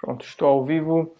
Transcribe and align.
Pronto, 0.00 0.24
estou 0.24 0.48
ao 0.48 0.64
vivo. 0.64 1.12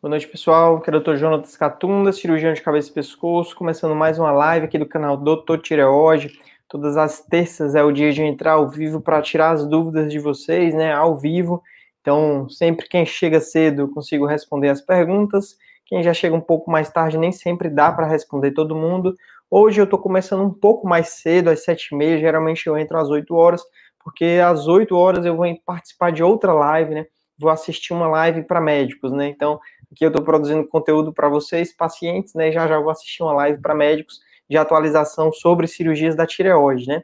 Boa 0.00 0.10
noite, 0.10 0.28
pessoal. 0.28 0.76
Aqui 0.76 0.90
é 0.90 0.94
o 0.94 1.00
Dr. 1.00 1.16
Jonatas 1.16 1.56
Catunda, 1.56 2.12
cirurgião 2.12 2.52
de 2.52 2.60
cabeça 2.60 2.90
e 2.90 2.92
pescoço, 2.92 3.56
começando 3.56 3.94
mais 3.94 4.18
uma 4.18 4.30
live 4.30 4.66
aqui 4.66 4.76
do 4.76 4.84
canal 4.84 5.16
Doutor 5.16 5.58
Tireoide. 5.58 6.38
Todas 6.68 6.98
as 6.98 7.22
terças 7.22 7.74
é 7.74 7.82
o 7.82 7.90
dia 7.90 8.12
de 8.12 8.22
entrar 8.22 8.52
ao 8.52 8.68
vivo 8.68 9.00
para 9.00 9.22
tirar 9.22 9.52
as 9.52 9.64
dúvidas 9.66 10.12
de 10.12 10.18
vocês, 10.18 10.74
né, 10.74 10.92
ao 10.92 11.16
vivo. 11.16 11.62
Então, 12.02 12.46
sempre 12.50 12.86
quem 12.86 13.06
chega 13.06 13.40
cedo 13.40 13.82
eu 13.82 13.88
consigo 13.88 14.26
responder 14.26 14.68
as 14.68 14.82
perguntas. 14.82 15.56
Quem 15.86 16.02
já 16.02 16.12
chega 16.12 16.36
um 16.36 16.40
pouco 16.40 16.70
mais 16.70 16.90
tarde 16.90 17.16
nem 17.16 17.32
sempre 17.32 17.70
dá 17.70 17.90
para 17.90 18.06
responder 18.06 18.50
todo 18.50 18.76
mundo. 18.76 19.14
Hoje 19.50 19.80
eu 19.80 19.84
estou 19.84 19.98
começando 19.98 20.42
um 20.42 20.52
pouco 20.52 20.86
mais 20.86 21.08
cedo, 21.08 21.48
às 21.48 21.64
sete 21.64 21.88
e 21.92 21.96
meia. 21.96 22.18
Geralmente 22.18 22.66
eu 22.66 22.76
entro 22.76 22.98
às 22.98 23.08
8 23.08 23.34
horas, 23.34 23.62
porque 24.04 24.42
às 24.44 24.68
8 24.68 24.94
horas 24.94 25.24
eu 25.24 25.34
vou 25.34 25.46
participar 25.64 26.12
de 26.12 26.22
outra 26.22 26.52
live, 26.52 26.94
né? 26.94 27.06
Vou 27.38 27.50
assistir 27.50 27.92
uma 27.92 28.08
live 28.08 28.42
para 28.42 28.60
médicos, 28.60 29.12
né? 29.12 29.28
Então, 29.28 29.60
aqui 29.90 30.04
eu 30.04 30.08
estou 30.08 30.24
produzindo 30.24 30.66
conteúdo 30.66 31.12
para 31.12 31.28
vocês, 31.28 31.74
pacientes, 31.74 32.34
né? 32.34 32.50
Já 32.50 32.66
já 32.66 32.78
vou 32.78 32.90
assistir 32.90 33.22
uma 33.22 33.32
live 33.34 33.60
para 33.60 33.74
médicos 33.74 34.20
de 34.48 34.56
atualização 34.56 35.32
sobre 35.32 35.66
cirurgias 35.66 36.14
da 36.14 36.26
tireoide, 36.26 36.86
né? 36.86 37.02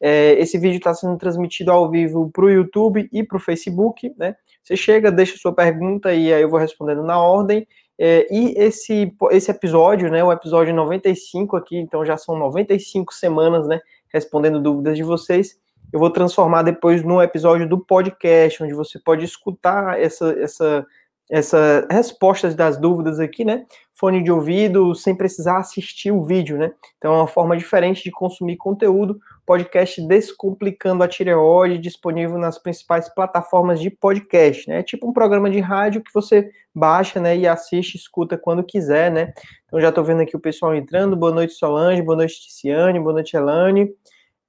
É, 0.00 0.32
esse 0.32 0.58
vídeo 0.58 0.78
está 0.78 0.92
sendo 0.92 1.16
transmitido 1.16 1.70
ao 1.70 1.90
vivo 1.90 2.30
para 2.30 2.44
o 2.44 2.50
YouTube 2.50 3.08
e 3.12 3.22
para 3.22 3.36
o 3.36 3.40
Facebook, 3.40 4.12
né? 4.18 4.36
Você 4.62 4.76
chega, 4.76 5.12
deixa 5.12 5.36
sua 5.36 5.54
pergunta 5.54 6.12
e 6.12 6.32
aí 6.32 6.42
eu 6.42 6.48
vou 6.48 6.58
respondendo 6.58 7.02
na 7.02 7.18
ordem. 7.18 7.66
É, 7.98 8.26
e 8.30 8.54
esse, 8.56 9.14
esse 9.30 9.50
episódio, 9.50 10.10
né, 10.10 10.24
o 10.24 10.32
episódio 10.32 10.74
95 10.74 11.56
aqui, 11.56 11.76
então 11.76 12.04
já 12.04 12.16
são 12.16 12.36
95 12.36 13.14
semanas, 13.14 13.68
né, 13.68 13.80
respondendo 14.12 14.60
dúvidas 14.60 14.96
de 14.96 15.04
vocês 15.04 15.56
eu 15.92 16.00
vou 16.00 16.10
transformar 16.10 16.62
depois 16.62 17.02
no 17.02 17.22
episódio 17.22 17.68
do 17.68 17.78
podcast, 17.78 18.62
onde 18.62 18.74
você 18.74 18.98
pode 18.98 19.24
escutar 19.24 20.00
essa, 20.00 20.30
essa, 20.38 20.86
essa 21.30 21.86
respostas 21.90 22.54
das 22.54 22.76
dúvidas 22.76 23.20
aqui, 23.20 23.44
né? 23.44 23.64
Fone 23.92 24.22
de 24.22 24.30
ouvido, 24.30 24.94
sem 24.94 25.14
precisar 25.14 25.58
assistir 25.58 26.10
o 26.10 26.24
vídeo, 26.24 26.58
né? 26.58 26.72
Então 26.98 27.14
é 27.14 27.16
uma 27.18 27.26
forma 27.28 27.56
diferente 27.56 28.02
de 28.02 28.10
consumir 28.10 28.56
conteúdo. 28.56 29.18
Podcast 29.46 30.00
Descomplicando 30.06 31.04
a 31.04 31.08
Tireoide, 31.08 31.78
disponível 31.78 32.38
nas 32.38 32.58
principais 32.58 33.08
plataformas 33.14 33.80
de 33.80 33.90
podcast, 33.90 34.68
né? 34.68 34.80
É 34.80 34.82
tipo 34.82 35.08
um 35.08 35.12
programa 35.12 35.48
de 35.50 35.60
rádio 35.60 36.02
que 36.02 36.12
você 36.12 36.50
baixa, 36.74 37.20
né, 37.20 37.36
e 37.36 37.46
assiste, 37.46 37.94
escuta 37.94 38.36
quando 38.36 38.64
quiser, 38.64 39.12
né? 39.12 39.32
Então 39.66 39.80
já 39.80 39.90
estou 39.90 40.02
vendo 40.02 40.22
aqui 40.22 40.36
o 40.36 40.40
pessoal 40.40 40.74
entrando. 40.74 41.14
Boa 41.14 41.30
noite, 41.30 41.52
Solange, 41.52 42.02
boa 42.02 42.16
noite, 42.16 42.40
Ticiane, 42.40 42.98
boa 42.98 43.12
noite, 43.12 43.36
Elane. 43.36 43.90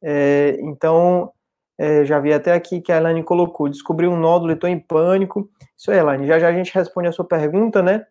É, 0.07 0.57
então, 0.59 1.31
é, 1.79 2.05
já 2.05 2.19
vi 2.19 2.31
até 2.31 2.53
aqui 2.53 2.79
que 2.79 2.91
a 2.91 2.97
Elaine 2.97 3.23
colocou, 3.23 3.67
descobri 3.67 4.07
um 4.07 4.15
nódulo 4.15 4.51
e 4.51 4.53
estou 4.53 4.69
em 4.69 4.79
pânico. 4.79 5.49
Isso 5.75 5.89
aí, 5.89 5.97
Elaine, 5.97 6.27
já 6.27 6.37
já 6.37 6.49
a 6.49 6.53
gente 6.53 6.71
responde 6.71 7.07
a 7.07 7.11
sua 7.11 7.25
pergunta, 7.25 7.81
né? 7.81 8.05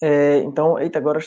É, 0.00 0.38
então, 0.38 0.78
eita, 0.78 0.98
agora 0.98 1.18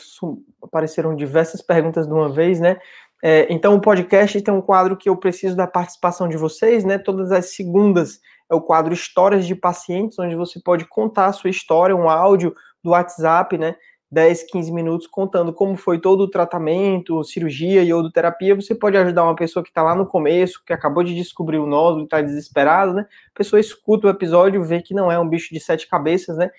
apareceram 0.62 1.14
diversas 1.14 1.60
perguntas 1.60 2.06
de 2.06 2.12
uma 2.12 2.32
vez, 2.32 2.58
né? 2.58 2.78
É, 3.22 3.46
então, 3.50 3.74
o 3.74 3.80
podcast 3.80 4.40
tem 4.40 4.54
um 4.54 4.62
quadro 4.62 4.96
que 4.96 5.08
eu 5.08 5.16
preciso 5.16 5.54
da 5.54 5.66
participação 5.66 6.28
de 6.28 6.38
vocês, 6.38 6.82
né? 6.82 6.96
Todas 6.96 7.30
as 7.30 7.54
segundas 7.54 8.20
é 8.50 8.54
o 8.54 8.62
quadro 8.62 8.94
Histórias 8.94 9.46
de 9.46 9.54
Pacientes, 9.54 10.18
onde 10.18 10.34
você 10.34 10.58
pode 10.64 10.86
contar 10.86 11.26
a 11.26 11.32
sua 11.32 11.50
história, 11.50 11.94
um 11.94 12.08
áudio 12.08 12.54
do 12.82 12.90
WhatsApp, 12.90 13.58
né? 13.58 13.76
10, 14.10 14.44
15 14.44 14.72
minutos 14.72 15.06
contando 15.06 15.52
como 15.52 15.76
foi 15.76 16.00
todo 16.00 16.22
o 16.22 16.30
tratamento, 16.30 17.22
cirurgia 17.24 17.82
e 17.82 17.92
odoterapia, 17.92 18.54
você 18.54 18.74
pode 18.74 18.96
ajudar 18.96 19.24
uma 19.24 19.36
pessoa 19.36 19.62
que 19.62 19.68
está 19.68 19.82
lá 19.82 19.94
no 19.94 20.06
começo, 20.06 20.62
que 20.64 20.72
acabou 20.72 21.04
de 21.04 21.14
descobrir 21.14 21.58
o 21.58 21.66
nódulo 21.66 22.02
e 22.02 22.04
está 22.04 22.22
desesperado, 22.22 22.94
né? 22.94 23.06
A 23.34 23.38
pessoa 23.38 23.60
escuta 23.60 24.06
o 24.06 24.10
episódio, 24.10 24.64
vê 24.64 24.80
que 24.80 24.94
não 24.94 25.12
é 25.12 25.18
um 25.18 25.28
bicho 25.28 25.52
de 25.52 25.60
sete 25.60 25.86
cabeças, 25.86 26.38
né? 26.38 26.50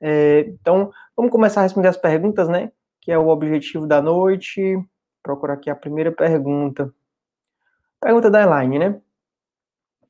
É, 0.00 0.40
então, 0.60 0.92
vamos 1.16 1.32
começar 1.32 1.60
a 1.60 1.62
responder 1.64 1.88
as 1.88 1.96
perguntas, 1.96 2.48
né? 2.48 2.70
Que 3.00 3.10
é 3.10 3.18
o 3.18 3.28
objetivo 3.28 3.86
da 3.86 4.02
noite. 4.02 4.78
Procurar 5.22 5.54
aqui 5.54 5.70
a 5.70 5.74
primeira 5.74 6.12
pergunta. 6.12 6.92
Pergunta 8.00 8.30
da 8.30 8.42
Elaine, 8.42 8.78
né? 8.78 9.00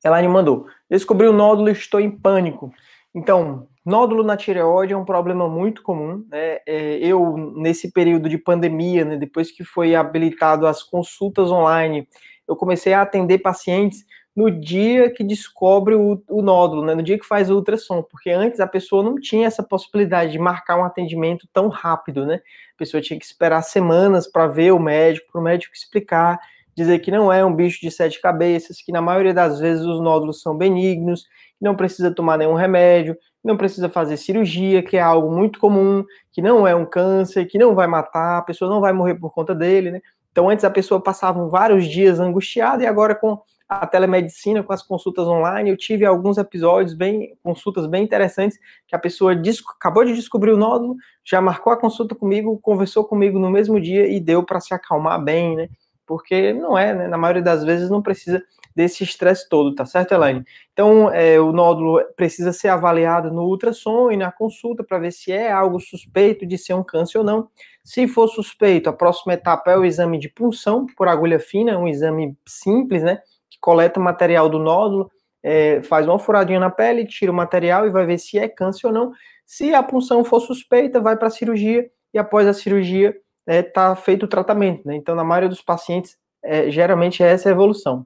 Elaine 0.03 0.27
mandou: 0.27 0.67
Descobri 0.89 1.27
o 1.27 1.33
nódulo 1.33 1.69
e 1.69 1.71
estou 1.71 1.99
em 1.99 2.11
pânico. 2.11 2.73
Então, 3.13 3.67
nódulo 3.85 4.23
na 4.23 4.37
tireoide 4.37 4.93
é 4.93 4.97
um 4.97 5.05
problema 5.05 5.47
muito 5.49 5.81
comum. 5.81 6.25
Né? 6.29 6.59
É, 6.67 6.97
eu, 6.99 7.35
nesse 7.55 7.91
período 7.91 8.29
de 8.29 8.37
pandemia, 8.37 9.03
né, 9.03 9.17
depois 9.17 9.51
que 9.51 9.63
foi 9.63 9.95
habilitado 9.95 10.67
as 10.67 10.83
consultas 10.83 11.51
online, 11.51 12.07
eu 12.47 12.55
comecei 12.55 12.93
a 12.93 13.01
atender 13.01 13.39
pacientes 13.39 14.05
no 14.35 14.49
dia 14.49 15.09
que 15.11 15.23
descobre 15.23 15.95
o, 15.95 16.23
o 16.29 16.41
nódulo, 16.41 16.85
né, 16.85 16.95
no 16.95 17.03
dia 17.03 17.19
que 17.19 17.25
faz 17.25 17.49
o 17.49 17.55
ultrassom, 17.55 18.01
porque 18.03 18.29
antes 18.29 18.59
a 18.59 18.67
pessoa 18.67 19.03
não 19.03 19.15
tinha 19.15 19.47
essa 19.47 19.61
possibilidade 19.61 20.31
de 20.31 20.39
marcar 20.39 20.79
um 20.79 20.85
atendimento 20.85 21.47
tão 21.51 21.67
rápido, 21.67 22.25
né? 22.25 22.35
A 22.35 22.77
pessoa 22.77 23.01
tinha 23.01 23.19
que 23.19 23.25
esperar 23.25 23.61
semanas 23.63 24.31
para 24.31 24.47
ver 24.47 24.71
o 24.71 24.79
médico, 24.79 25.27
para 25.31 25.41
o 25.41 25.43
médico 25.43 25.75
explicar, 25.75 26.39
dizer 26.73 26.99
que 26.99 27.11
não 27.11 27.33
é 27.33 27.43
um 27.43 27.53
bicho 27.53 27.81
de 27.81 27.91
sete 27.91 28.21
cabeças, 28.21 28.81
que 28.81 28.93
na 28.93 29.01
maioria 29.01 29.33
das 29.33 29.59
vezes 29.59 29.85
os 29.85 29.99
nódulos 29.99 30.41
são 30.41 30.55
benignos 30.55 31.25
não 31.59 31.75
precisa 31.75 32.13
tomar 32.13 32.37
nenhum 32.37 32.53
remédio, 32.53 33.17
não 33.43 33.57
precisa 33.57 33.89
fazer 33.89 34.17
cirurgia, 34.17 34.83
que 34.83 34.97
é 34.97 35.01
algo 35.01 35.31
muito 35.31 35.59
comum, 35.59 36.03
que 36.31 36.41
não 36.41 36.67
é 36.67 36.75
um 36.75 36.85
câncer, 36.85 37.45
que 37.45 37.57
não 37.57 37.73
vai 37.75 37.87
matar, 37.87 38.39
a 38.39 38.41
pessoa 38.41 38.69
não 38.69 38.81
vai 38.81 38.93
morrer 38.93 39.15
por 39.15 39.31
conta 39.31 39.55
dele, 39.55 39.91
né? 39.91 40.01
Então, 40.31 40.49
antes 40.49 40.63
a 40.63 40.69
pessoa 40.69 41.01
passava 41.01 41.47
vários 41.47 41.87
dias 41.87 42.19
angustiada 42.19 42.83
e 42.83 42.87
agora 42.87 43.15
com 43.15 43.41
a 43.67 43.85
telemedicina, 43.85 44.63
com 44.63 44.73
as 44.73 44.81
consultas 44.81 45.27
online, 45.27 45.69
eu 45.69 45.77
tive 45.77 46.03
alguns 46.03 46.39
episódios 46.39 46.95
bem, 46.95 47.37
consultas 47.43 47.85
bem 47.85 48.03
interessantes, 48.03 48.57
que 48.87 48.95
a 48.95 48.99
pessoa 48.99 49.39
acabou 49.77 50.03
de 50.03 50.15
descobrir 50.15 50.51
o 50.51 50.57
nódulo, 50.57 50.95
já 51.23 51.39
marcou 51.39 51.71
a 51.71 51.77
consulta 51.77 52.15
comigo, 52.15 52.57
conversou 52.63 53.05
comigo 53.05 53.37
no 53.37 53.49
mesmo 53.49 53.79
dia 53.79 54.07
e 54.07 54.19
deu 54.19 54.43
para 54.43 54.59
se 54.59 54.73
acalmar 54.73 55.23
bem, 55.23 55.55
né? 55.55 55.69
Porque 56.09 56.51
não 56.53 56.75
é, 56.75 56.91
né? 56.91 57.07
Na 57.07 57.19
maioria 57.19 57.43
das 57.43 57.63
vezes 57.63 57.87
não 57.87 58.01
precisa 58.01 58.43
desse 58.75 59.03
estresse 59.03 59.47
todo, 59.47 59.75
tá 59.75 59.85
certo, 59.85 60.11
Elaine? 60.11 60.43
Então, 60.73 61.13
é, 61.13 61.39
o 61.39 61.51
nódulo 61.51 62.03
precisa 62.15 62.51
ser 62.51 62.69
avaliado 62.69 63.31
no 63.31 63.43
ultrassom 63.43 64.09
e 64.09 64.17
na 64.17 64.31
consulta 64.31 64.83
para 64.83 64.97
ver 64.97 65.11
se 65.11 65.31
é 65.31 65.51
algo 65.51 65.79
suspeito 65.79 66.47
de 66.47 66.57
ser 66.57 66.73
um 66.73 66.83
câncer 66.83 67.19
ou 67.19 67.23
não. 67.23 67.47
Se 67.83 68.07
for 68.07 68.27
suspeito, 68.27 68.89
a 68.89 68.93
próxima 68.93 69.33
etapa 69.33 69.69
é 69.69 69.77
o 69.77 69.85
exame 69.85 70.17
de 70.17 70.29
punção 70.29 70.87
por 70.97 71.07
agulha 71.07 71.39
fina, 71.39 71.77
um 71.77 71.87
exame 71.87 72.35
simples, 72.43 73.03
né? 73.03 73.19
Que 73.51 73.59
coleta 73.61 73.99
material 73.99 74.49
do 74.49 74.57
nódulo, 74.57 75.11
é, 75.43 75.79
faz 75.83 76.07
uma 76.07 76.17
furadinha 76.17 76.59
na 76.59 76.71
pele, 76.71 77.05
tira 77.05 77.31
o 77.31 77.35
material 77.35 77.85
e 77.85 77.91
vai 77.91 78.07
ver 78.07 78.17
se 78.17 78.39
é 78.39 78.47
câncer 78.47 78.87
ou 78.87 78.93
não. 78.93 79.11
Se 79.45 79.75
a 79.75 79.83
punção 79.83 80.23
for 80.23 80.39
suspeita, 80.39 80.99
vai 80.99 81.15
para 81.15 81.27
a 81.27 81.31
cirurgia 81.31 81.87
e 82.11 82.17
após 82.17 82.47
a 82.47 82.53
cirurgia 82.53 83.15
está 83.49 83.53
é, 83.53 83.63
tá 83.63 83.95
feito 83.95 84.23
o 84.23 84.27
tratamento. 84.27 84.87
Né? 84.87 84.95
Então, 84.95 85.15
na 85.15 85.23
maioria 85.23 85.49
dos 85.49 85.61
pacientes, 85.61 86.17
é, 86.43 86.69
geralmente 86.69 87.23
é 87.23 87.27
essa 87.27 87.49
a 87.49 87.51
evolução. 87.51 88.05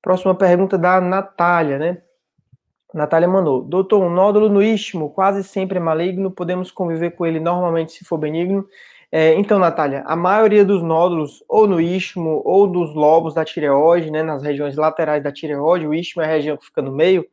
Próxima 0.00 0.34
pergunta 0.34 0.76
da 0.76 1.00
Natália, 1.00 1.78
né? 1.78 2.02
Natália 2.92 3.28
mandou: 3.28 3.62
Doutor, 3.62 4.02
um 4.02 4.10
nódulo 4.10 4.48
no 4.48 4.62
istmo 4.62 5.10
quase 5.10 5.42
sempre 5.44 5.78
é 5.78 5.80
maligno, 5.80 6.30
podemos 6.30 6.70
conviver 6.70 7.12
com 7.12 7.24
ele 7.24 7.40
normalmente 7.40 7.92
se 7.92 8.04
for 8.04 8.18
benigno? 8.18 8.66
É, 9.10 9.34
então, 9.34 9.58
Natália, 9.58 10.02
a 10.06 10.16
maioria 10.16 10.64
dos 10.64 10.82
nódulos, 10.82 11.44
ou 11.46 11.66
no 11.68 11.80
istmo, 11.80 12.42
ou 12.46 12.66
dos 12.66 12.94
lobos 12.94 13.34
da 13.34 13.44
tireoide, 13.44 14.10
né, 14.10 14.22
nas 14.22 14.42
regiões 14.42 14.74
laterais 14.74 15.22
da 15.22 15.30
tireoide, 15.30 15.86
o 15.86 15.92
istmo 15.92 16.22
é 16.22 16.24
a 16.24 16.28
região 16.28 16.56
que 16.56 16.64
fica 16.64 16.80
no 16.80 16.90
meio, 16.90 17.26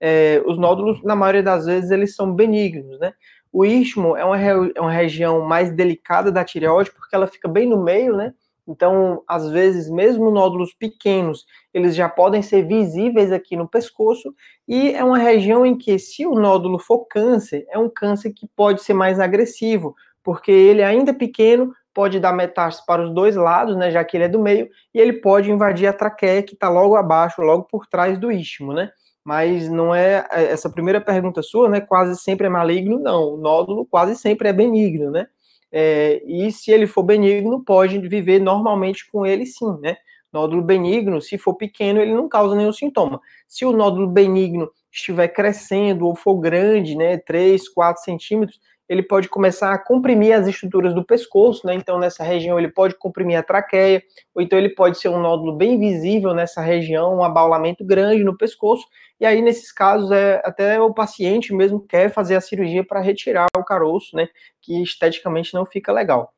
é, 0.00 0.42
os 0.46 0.58
nódulos, 0.58 1.02
na 1.02 1.14
maioria 1.14 1.42
das 1.42 1.66
vezes, 1.66 1.90
eles 1.90 2.14
são 2.14 2.34
benignos, 2.34 2.98
né? 2.98 3.12
O 3.52 3.64
istmo 3.64 4.16
é 4.16 4.24
uma, 4.24 4.40
é 4.40 4.80
uma 4.80 4.90
região 4.90 5.40
mais 5.44 5.70
delicada 5.72 6.30
da 6.30 6.44
tireoide, 6.44 6.92
porque 6.92 7.14
ela 7.14 7.26
fica 7.26 7.48
bem 7.48 7.68
no 7.68 7.82
meio, 7.82 8.16
né? 8.16 8.34
Então, 8.68 9.22
às 9.28 9.48
vezes, 9.48 9.88
mesmo 9.88 10.30
nódulos 10.30 10.74
pequenos, 10.74 11.46
eles 11.72 11.94
já 11.94 12.08
podem 12.08 12.42
ser 12.42 12.66
visíveis 12.66 13.30
aqui 13.30 13.56
no 13.56 13.68
pescoço, 13.68 14.34
e 14.66 14.90
é 14.92 15.04
uma 15.04 15.18
região 15.18 15.64
em 15.64 15.78
que, 15.78 15.98
se 15.98 16.26
o 16.26 16.34
nódulo 16.34 16.78
for 16.78 17.06
câncer, 17.06 17.64
é 17.70 17.78
um 17.78 17.88
câncer 17.88 18.32
que 18.32 18.48
pode 18.56 18.82
ser 18.82 18.94
mais 18.94 19.20
agressivo, 19.20 19.94
porque 20.22 20.50
ele 20.50 20.82
ainda 20.82 21.14
pequeno 21.14 21.72
pode 21.94 22.18
dar 22.18 22.32
metástase 22.32 22.84
para 22.84 23.02
os 23.02 23.10
dois 23.14 23.36
lados, 23.36 23.76
né, 23.76 23.90
já 23.90 24.04
que 24.04 24.16
ele 24.16 24.24
é 24.24 24.28
do 24.28 24.40
meio, 24.42 24.68
e 24.92 24.98
ele 25.00 25.14
pode 25.14 25.50
invadir 25.50 25.86
a 25.86 25.92
traqueia 25.92 26.42
que 26.42 26.54
está 26.54 26.68
logo 26.68 26.96
abaixo, 26.96 27.40
logo 27.40 27.62
por 27.64 27.86
trás 27.86 28.18
do 28.18 28.30
istmo, 28.32 28.72
né? 28.72 28.90
Mas 29.26 29.68
não 29.68 29.92
é, 29.92 30.24
é 30.30 30.44
essa 30.52 30.70
primeira 30.70 31.00
pergunta 31.00 31.42
sua, 31.42 31.68
né? 31.68 31.80
Quase 31.80 32.16
sempre 32.16 32.46
é 32.46 32.48
maligno, 32.48 33.00
não. 33.00 33.34
O 33.34 33.36
nódulo 33.36 33.84
quase 33.84 34.14
sempre 34.14 34.48
é 34.48 34.52
benigno, 34.52 35.10
né? 35.10 35.26
É, 35.72 36.22
e 36.24 36.52
se 36.52 36.70
ele 36.70 36.86
for 36.86 37.02
benigno, 37.02 37.60
pode 37.64 37.98
viver 37.98 38.38
normalmente 38.38 39.10
com 39.10 39.26
ele 39.26 39.44
sim, 39.44 39.66
né? 39.80 39.96
Nódulo 40.32 40.62
benigno, 40.62 41.20
se 41.20 41.36
for 41.38 41.54
pequeno, 41.54 42.00
ele 42.00 42.14
não 42.14 42.28
causa 42.28 42.54
nenhum 42.54 42.72
sintoma. 42.72 43.20
Se 43.48 43.64
o 43.64 43.72
nódulo 43.72 44.06
benigno 44.06 44.70
estiver 44.92 45.26
crescendo 45.26 46.06
ou 46.06 46.14
for 46.14 46.36
grande, 46.38 46.94
né, 46.94 47.18
3, 47.18 47.68
4 47.68 48.04
centímetros, 48.04 48.60
ele 48.88 49.02
pode 49.02 49.28
começar 49.28 49.72
a 49.72 49.78
comprimir 49.78 50.36
as 50.36 50.46
estruturas 50.46 50.94
do 50.94 51.04
pescoço, 51.04 51.66
né? 51.66 51.74
Então, 51.74 51.98
nessa 51.98 52.22
região, 52.22 52.58
ele 52.58 52.68
pode 52.68 52.94
comprimir 52.94 53.38
a 53.38 53.42
traqueia, 53.42 54.02
ou 54.34 54.42
então 54.42 54.58
ele 54.58 54.70
pode 54.70 54.98
ser 54.98 55.08
um 55.08 55.20
nódulo 55.20 55.56
bem 55.56 55.78
visível 55.78 56.32
nessa 56.34 56.60
região, 56.60 57.16
um 57.16 57.24
abaulamento 57.24 57.84
grande 57.84 58.22
no 58.22 58.36
pescoço, 58.36 58.86
e 59.18 59.24
aí, 59.24 59.40
nesses 59.40 59.72
casos, 59.72 60.10
é, 60.10 60.42
até 60.44 60.78
o 60.80 60.92
paciente 60.92 61.54
mesmo 61.54 61.80
quer 61.80 62.10
fazer 62.12 62.36
a 62.36 62.40
cirurgia 62.40 62.84
para 62.84 63.00
retirar 63.00 63.46
o 63.56 63.64
caroço, 63.64 64.14
né? 64.14 64.28
Que 64.60 64.82
esteticamente 64.82 65.54
não 65.54 65.64
fica 65.64 65.90
legal. 65.90 66.32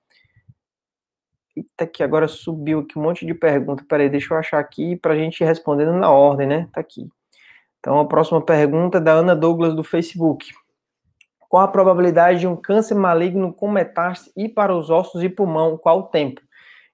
Eita, 1.56 1.86
que 1.88 2.04
agora 2.04 2.28
subiu 2.28 2.80
aqui 2.80 2.96
um 2.98 3.02
monte 3.02 3.26
de 3.26 3.34
pergunta. 3.34 3.84
Peraí, 3.88 4.08
deixa 4.08 4.32
eu 4.32 4.38
achar 4.38 4.60
aqui 4.60 4.94
para 4.96 5.14
a 5.14 5.16
gente 5.16 5.40
ir 5.40 5.44
respondendo 5.44 5.92
na 5.92 6.10
ordem, 6.10 6.46
né? 6.46 6.68
Tá 6.72 6.80
aqui. 6.80 7.08
Então, 7.80 7.98
a 7.98 8.06
próxima 8.06 8.40
pergunta 8.40 8.98
é 8.98 9.00
da 9.00 9.12
Ana 9.12 9.34
Douglas 9.34 9.74
do 9.74 9.82
Facebook. 9.82 10.52
Qual 11.48 11.62
a 11.62 11.68
probabilidade 11.68 12.40
de 12.40 12.46
um 12.46 12.56
câncer 12.56 12.94
maligno 12.94 13.52
com 13.52 13.70
metástase 13.70 14.30
ir 14.36 14.50
para 14.50 14.74
os 14.74 14.90
ossos 14.90 15.22
e 15.22 15.28
pulmão? 15.28 15.78
Qual 15.78 16.00
o 16.00 16.02
tempo? 16.04 16.40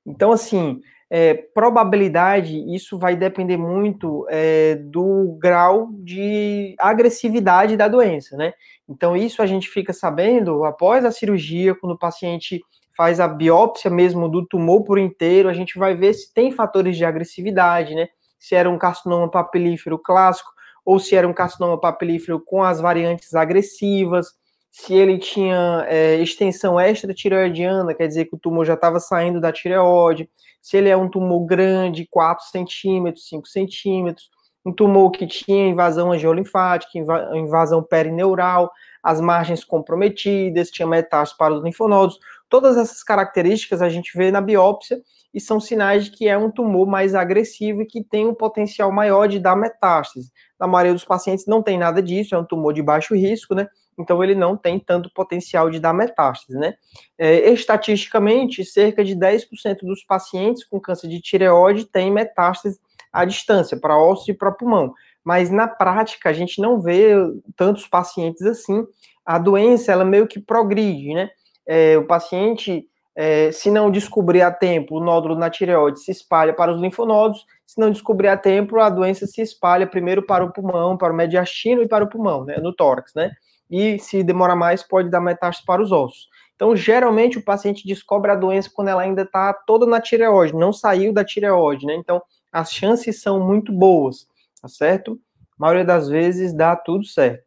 Então, 0.07 0.31
assim, 0.31 0.81
é, 1.11 1.35
probabilidade, 1.35 2.57
isso 2.75 2.99
vai 2.99 3.17
depender 3.17 3.57
muito 3.57 4.27
é, 4.31 4.77
do 4.77 5.37
grau 5.41 5.89
de 5.93 6.75
agressividade 6.79 7.77
da 7.77 7.89
doença, 7.89 8.37
né? 8.37 8.53
Então, 8.89 9.17
isso 9.17 9.43
a 9.43 9.47
gente 9.47 9.69
fica 9.69 9.93
sabendo 9.93 10.65
após 10.65 11.05
a 11.05 11.11
cirurgia, 11.11 11.75
quando 11.75 11.93
o 11.93 11.99
paciente 11.99 12.61
faz 12.97 13.19
a 13.19 13.27
biópsia 13.27 13.91
mesmo 13.91 14.29
do 14.29 14.47
tumor 14.47 14.85
por 14.85 14.99
inteiro, 14.99 15.49
a 15.49 15.53
gente 15.53 15.79
vai 15.79 15.95
ver 15.95 16.15
se 16.15 16.33
tem 16.33 16.53
fatores 16.53 16.97
de 16.97 17.05
agressividade, 17.05 17.95
né? 17.95 18.09
Se 18.39 18.55
era 18.55 18.71
um 18.71 18.79
carcinoma 18.79 19.31
papilífero 19.31 19.99
clássico 19.99 20.51
ou 20.85 20.99
se 20.99 21.17
era 21.17 21.27
um 21.27 21.33
carcinoma 21.33 21.81
papilífero 21.81 22.41
com 22.41 22.63
as 22.63 22.81
variantes 22.81 23.35
agressivas, 23.35 24.29
se 24.77 24.93
ele 24.93 25.19
tinha 25.19 25.87
é, 25.89 26.17
extensão 26.17 26.81
extratireoidiana, 26.81 27.95
quer 27.95 28.09
dizer 28.09 28.25
que 28.25 28.35
o 28.35 28.39
tumor 28.39 28.65
já 28.65 28.75
estava 28.75 28.99
saindo 28.99 29.41
da 29.41 29.53
tireoide, 29.53 30.29
se 30.61 30.77
ele 30.77 30.89
é 30.89 30.97
um 30.97 31.09
tumor 31.09 31.47
grande, 31.47 32.09
4 32.11 32.45
centímetros, 32.47 33.29
5 33.29 33.47
centímetros, 33.47 34.29
um 34.67 34.73
tumor 34.73 35.13
que 35.13 35.29
tinha 35.29 35.69
invasão 35.69 36.11
angiolinfática, 36.11 36.91
invasão 37.35 37.85
perineural, 37.85 38.69
as 39.01 39.21
margens 39.21 39.63
comprometidas, 39.63 40.71
tinha 40.71 40.89
metástase 40.89 41.39
para 41.39 41.55
os 41.55 41.63
linfonodos, 41.63 42.19
Todas 42.55 42.77
essas 42.77 43.03
características 43.03 43.83
a 43.83 43.89
gente 43.89 44.17
vê 44.17 44.31
na 44.31 44.41
biópsia 44.41 45.03
e 45.35 45.41
são 45.41 45.59
sinais 45.59 46.05
de 46.05 46.13
que 46.13 46.29
é 46.29 46.39
um 46.39 46.53
tumor 46.53 46.87
mais 46.87 47.13
agressivo 47.13 47.83
e 47.83 47.85
que 47.85 48.05
tem 48.05 48.29
um 48.29 48.35
potencial 48.35 48.93
maior 48.93 49.27
de 49.27 49.41
dar 49.41 49.57
metástase. 49.57 50.31
Na 50.59 50.67
maioria 50.67 50.93
dos 50.93 51.05
pacientes 51.05 51.47
não 51.47 51.63
tem 51.63 51.79
nada 51.79 52.03
disso, 52.03 52.35
é 52.35 52.39
um 52.39 52.45
tumor 52.45 52.73
de 52.73 52.83
baixo 52.83 53.15
risco, 53.15 53.55
né? 53.55 53.69
Então 53.99 54.23
ele 54.23 54.35
não 54.35 54.57
tem 54.57 54.79
tanto 54.79 55.11
potencial 55.15 55.71
de 55.71 55.79
dar 55.79 55.93
metástase, 55.93 56.59
né? 56.59 56.75
É, 57.19 57.51
estatisticamente, 57.51 58.65
cerca 58.65 59.05
de 59.05 59.15
10% 59.15 59.79
dos 59.83 60.05
pacientes 60.05 60.65
com 60.65 60.81
câncer 60.81 61.09
de 61.09 61.21
tireoide 61.21 61.85
têm 61.85 62.11
metástase 62.11 62.79
à 63.13 63.25
distância, 63.25 63.77
para 63.77 63.97
ossos 63.97 64.29
e 64.29 64.35
para 64.35 64.51
pulmão. 64.51 64.93
Mas 65.23 65.51
na 65.51 65.69
prática, 65.69 66.29
a 66.29 66.33
gente 66.33 66.61
não 66.61 66.81
vê 66.81 67.15
tantos 67.57 67.87
pacientes 67.87 68.43
assim. 68.43 68.85
A 69.25 69.39
doença, 69.39 69.93
ela 69.93 70.05
meio 70.05 70.27
que 70.27 70.39
progride, 70.39 71.15
né? 71.15 71.31
é, 71.67 71.97
o 71.97 72.07
paciente, 72.07 72.87
é, 73.17 73.51
se 73.53 73.71
não 73.71 73.91
descobrir 73.91 74.43
a 74.43 74.51
tempo, 74.51 74.97
o 74.97 75.05
nódulo 75.05 75.35
na 75.35 75.51
tireoide 75.51 76.01
se 76.01 76.11
espalha 76.11 76.53
para 76.53 76.73
os 76.73 76.81
linfonodos, 76.81 77.45
se 77.67 77.81
não 77.81 77.91
descobrir 77.91 78.29
a 78.29 78.37
tempo, 78.37 78.79
a 78.79 78.89
doença 78.89 79.27
se 79.27 79.41
espalha 79.41 79.87
primeiro 79.87 80.25
para 80.25 80.45
o 80.45 80.53
pulmão, 80.53 80.97
para 80.97 81.13
o 81.13 81.17
mediastino 81.17 81.83
e 81.83 81.89
para 81.89 82.05
o 82.05 82.09
pulmão, 82.09 82.45
né, 82.45 82.57
no 82.59 82.73
tórax, 82.73 83.13
né? 83.15 83.33
E 83.71 83.99
se 83.99 84.23
demora 84.23 84.55
mais, 84.55 84.83
pode 84.83 85.11
dar 85.11 85.21
metástase 85.21 85.65
para 85.67 85.83
os 85.83 85.91
ossos. 85.91 86.29
Então, 86.55 86.77
geralmente, 86.77 87.39
o 87.39 87.45
paciente 87.45 87.87
descobre 87.87 88.31
a 88.31 88.37
doença 88.37 88.71
quando 88.73 88.89
ela 88.89 89.03
ainda 89.03 89.23
está 89.23 89.53
toda 89.53 89.87
na 89.87 90.01
tireoide, 90.01 90.55
não 90.55 90.73
saiu 90.73 91.13
da 91.13 91.25
tireoide, 91.25 91.87
né? 91.87 91.95
Então, 91.95 92.23
as 92.53 92.73
chances 92.73 93.21
são 93.21 93.41
muito 93.41 93.73
boas, 93.73 94.29
tá 94.61 94.69
certo? 94.69 95.19
A 95.59 95.63
maioria 95.65 95.85
das 95.85 96.09
vezes 96.09 96.53
dá 96.53 96.77
tudo 96.77 97.05
certo. 97.05 97.45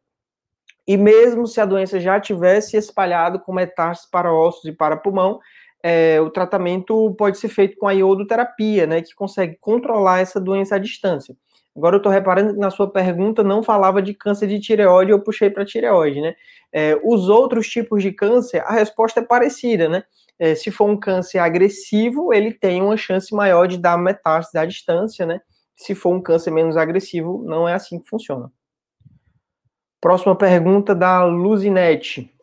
E 0.85 0.97
mesmo 0.97 1.45
se 1.47 1.59
a 1.59 1.65
doença 1.65 1.99
já 1.99 2.19
tivesse 2.19 2.77
espalhado 2.77 3.39
com 3.39 3.53
metástases 3.53 4.09
para 4.09 4.33
ossos 4.33 4.65
e 4.65 4.71
para 4.71 4.95
pulmão, 4.97 5.39
é, 5.88 6.19
o 6.19 6.30
tratamento 6.30 7.16
pode 7.18 7.38
ser 7.38 7.48
feito 7.48 7.78
com 7.78 7.88
a 7.88 7.94
iodoterapia, 7.94 8.86
né, 8.86 9.01
que 9.01 9.16
consegue 9.16 9.57
controlar 9.62 10.19
essa 10.19 10.38
doença 10.38 10.75
à 10.75 10.78
distância. 10.78 11.34
Agora 11.74 11.95
eu 11.95 11.98
estou 11.98 12.12
reparando 12.12 12.54
que 12.54 12.60
na 12.60 12.69
sua 12.69 12.92
pergunta 12.92 13.42
não 13.42 13.63
falava 13.63 14.01
de 14.01 14.13
câncer 14.13 14.48
de 14.48 14.60
tireoide, 14.60 15.12
eu 15.12 15.22
puxei 15.22 15.50
para 15.50 15.63
tireoide, 15.63 16.19
né? 16.19 16.36
É, 16.74 17.00
os 17.04 17.30
outros 17.30 17.68
tipos 17.69 18.04
de 18.04 18.12
câncer, 18.12 18.62
a 18.66 18.74
resposta 18.74 19.22
é 19.22 19.24
parecida, 19.24 19.88
né? 19.88 20.04
É, 20.38 20.56
se 20.56 20.72
for 20.72 20.89
um 20.89 21.00
câncer 21.00 21.38
agressivo, 21.38 22.34
ele 22.34 22.51
tem 22.51 22.81
uma 22.81 22.98
chance 22.98 23.34
maior 23.34 23.68
de 23.68 23.78
dar 23.78 23.98
metástase 23.98 24.57
à 24.57 24.66
distância, 24.66 25.25
né? 25.25 25.39
Se 25.75 25.95
for 25.95 26.13
um 26.13 26.22
câncer 26.22 26.51
menos 26.51 26.75
agressivo, 26.75 27.44
não 27.45 27.69
é 27.69 27.75
assim 27.75 28.00
que 28.00 28.10
funciona. 28.10 28.51
Próxima 30.01 30.36
pergunta 30.36 30.94
da 30.94 31.24
Luzinete. 31.24 32.36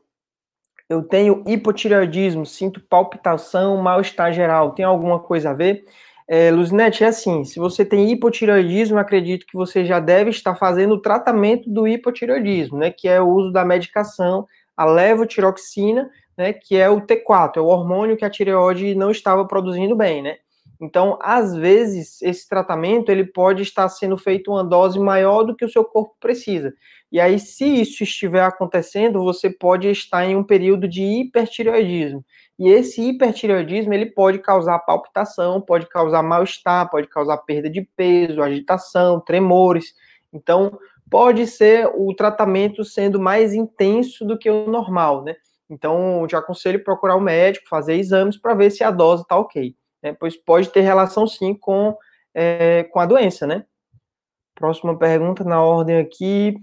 Eu 0.88 1.02
tenho 1.02 1.42
hipotireoidismo, 1.46 2.44
sinto 2.44 2.80
palpitação, 2.80 3.76
mal-estar 3.78 4.32
geral. 4.32 4.72
Tem 4.72 4.84
alguma 4.84 5.18
coisa 5.18 5.50
a 5.50 5.54
ver? 5.54 5.84
É, 6.26 6.50
Luzinete, 6.50 7.04
é 7.04 7.08
assim, 7.08 7.44
se 7.44 7.58
você 7.58 7.84
tem 7.84 8.10
hipotireoidismo, 8.10 8.98
acredito 8.98 9.46
que 9.46 9.56
você 9.56 9.84
já 9.84 10.00
deve 10.00 10.30
estar 10.30 10.54
fazendo 10.54 10.94
o 10.94 11.00
tratamento 11.00 11.68
do 11.68 11.86
hipotireoidismo, 11.86 12.78
né, 12.78 12.90
que 12.90 13.06
é 13.06 13.20
o 13.20 13.28
uso 13.28 13.52
da 13.52 13.64
medicação, 13.64 14.46
a 14.76 14.86
levotiroxina, 14.86 16.10
né, 16.36 16.52
que 16.52 16.76
é 16.76 16.88
o 16.88 17.00
T4, 17.00 17.58
é 17.58 17.60
o 17.60 17.66
hormônio 17.66 18.16
que 18.16 18.24
a 18.24 18.30
tireoide 18.30 18.94
não 18.94 19.10
estava 19.10 19.46
produzindo 19.46 19.94
bem, 19.94 20.22
né? 20.22 20.36
Então, 20.80 21.18
às 21.22 21.54
vezes, 21.54 22.20
esse 22.22 22.48
tratamento 22.48 23.10
ele 23.10 23.24
pode 23.24 23.62
estar 23.62 23.88
sendo 23.88 24.16
feito 24.16 24.50
uma 24.50 24.64
dose 24.64 24.98
maior 24.98 25.42
do 25.44 25.54
que 25.54 25.64
o 25.64 25.68
seu 25.68 25.84
corpo 25.84 26.14
precisa. 26.20 26.74
E 27.12 27.20
aí, 27.20 27.38
se 27.38 27.64
isso 27.64 28.02
estiver 28.02 28.42
acontecendo, 28.42 29.22
você 29.22 29.48
pode 29.48 29.88
estar 29.88 30.24
em 30.26 30.34
um 30.34 30.42
período 30.42 30.88
de 30.88 31.02
hipertireoidismo. 31.02 32.24
E 32.58 32.68
esse 32.68 33.02
hipertireoidismo 33.02 33.94
ele 33.94 34.06
pode 34.06 34.38
causar 34.40 34.78
palpitação, 34.80 35.60
pode 35.60 35.88
causar 35.88 36.22
mal-estar, 36.22 36.90
pode 36.90 37.08
causar 37.08 37.38
perda 37.38 37.70
de 37.70 37.82
peso, 37.96 38.42
agitação, 38.42 39.20
tremores. 39.20 39.94
Então, 40.32 40.76
pode 41.10 41.46
ser 41.46 41.88
o 41.94 42.12
tratamento 42.14 42.84
sendo 42.84 43.20
mais 43.20 43.54
intenso 43.54 44.24
do 44.24 44.36
que 44.36 44.50
o 44.50 44.66
normal, 44.68 45.22
né? 45.22 45.36
Então, 45.70 46.26
te 46.26 46.36
aconselho 46.36 46.82
procurar 46.82 47.16
o 47.16 47.18
um 47.18 47.22
médico, 47.22 47.68
fazer 47.68 47.94
exames 47.94 48.36
para 48.36 48.54
ver 48.54 48.70
se 48.70 48.84
a 48.84 48.90
dose 48.90 49.22
está 49.22 49.36
ok. 49.36 49.74
Né? 50.04 50.14
Pois 50.20 50.36
pode 50.36 50.68
ter 50.68 50.82
relação 50.82 51.26
sim 51.26 51.54
com, 51.54 51.96
é, 52.34 52.84
com 52.84 53.00
a 53.00 53.06
doença, 53.06 53.46
né? 53.46 53.64
Próxima 54.54 54.96
pergunta 54.96 55.42
na 55.42 55.62
ordem 55.62 55.96
aqui 55.96 56.54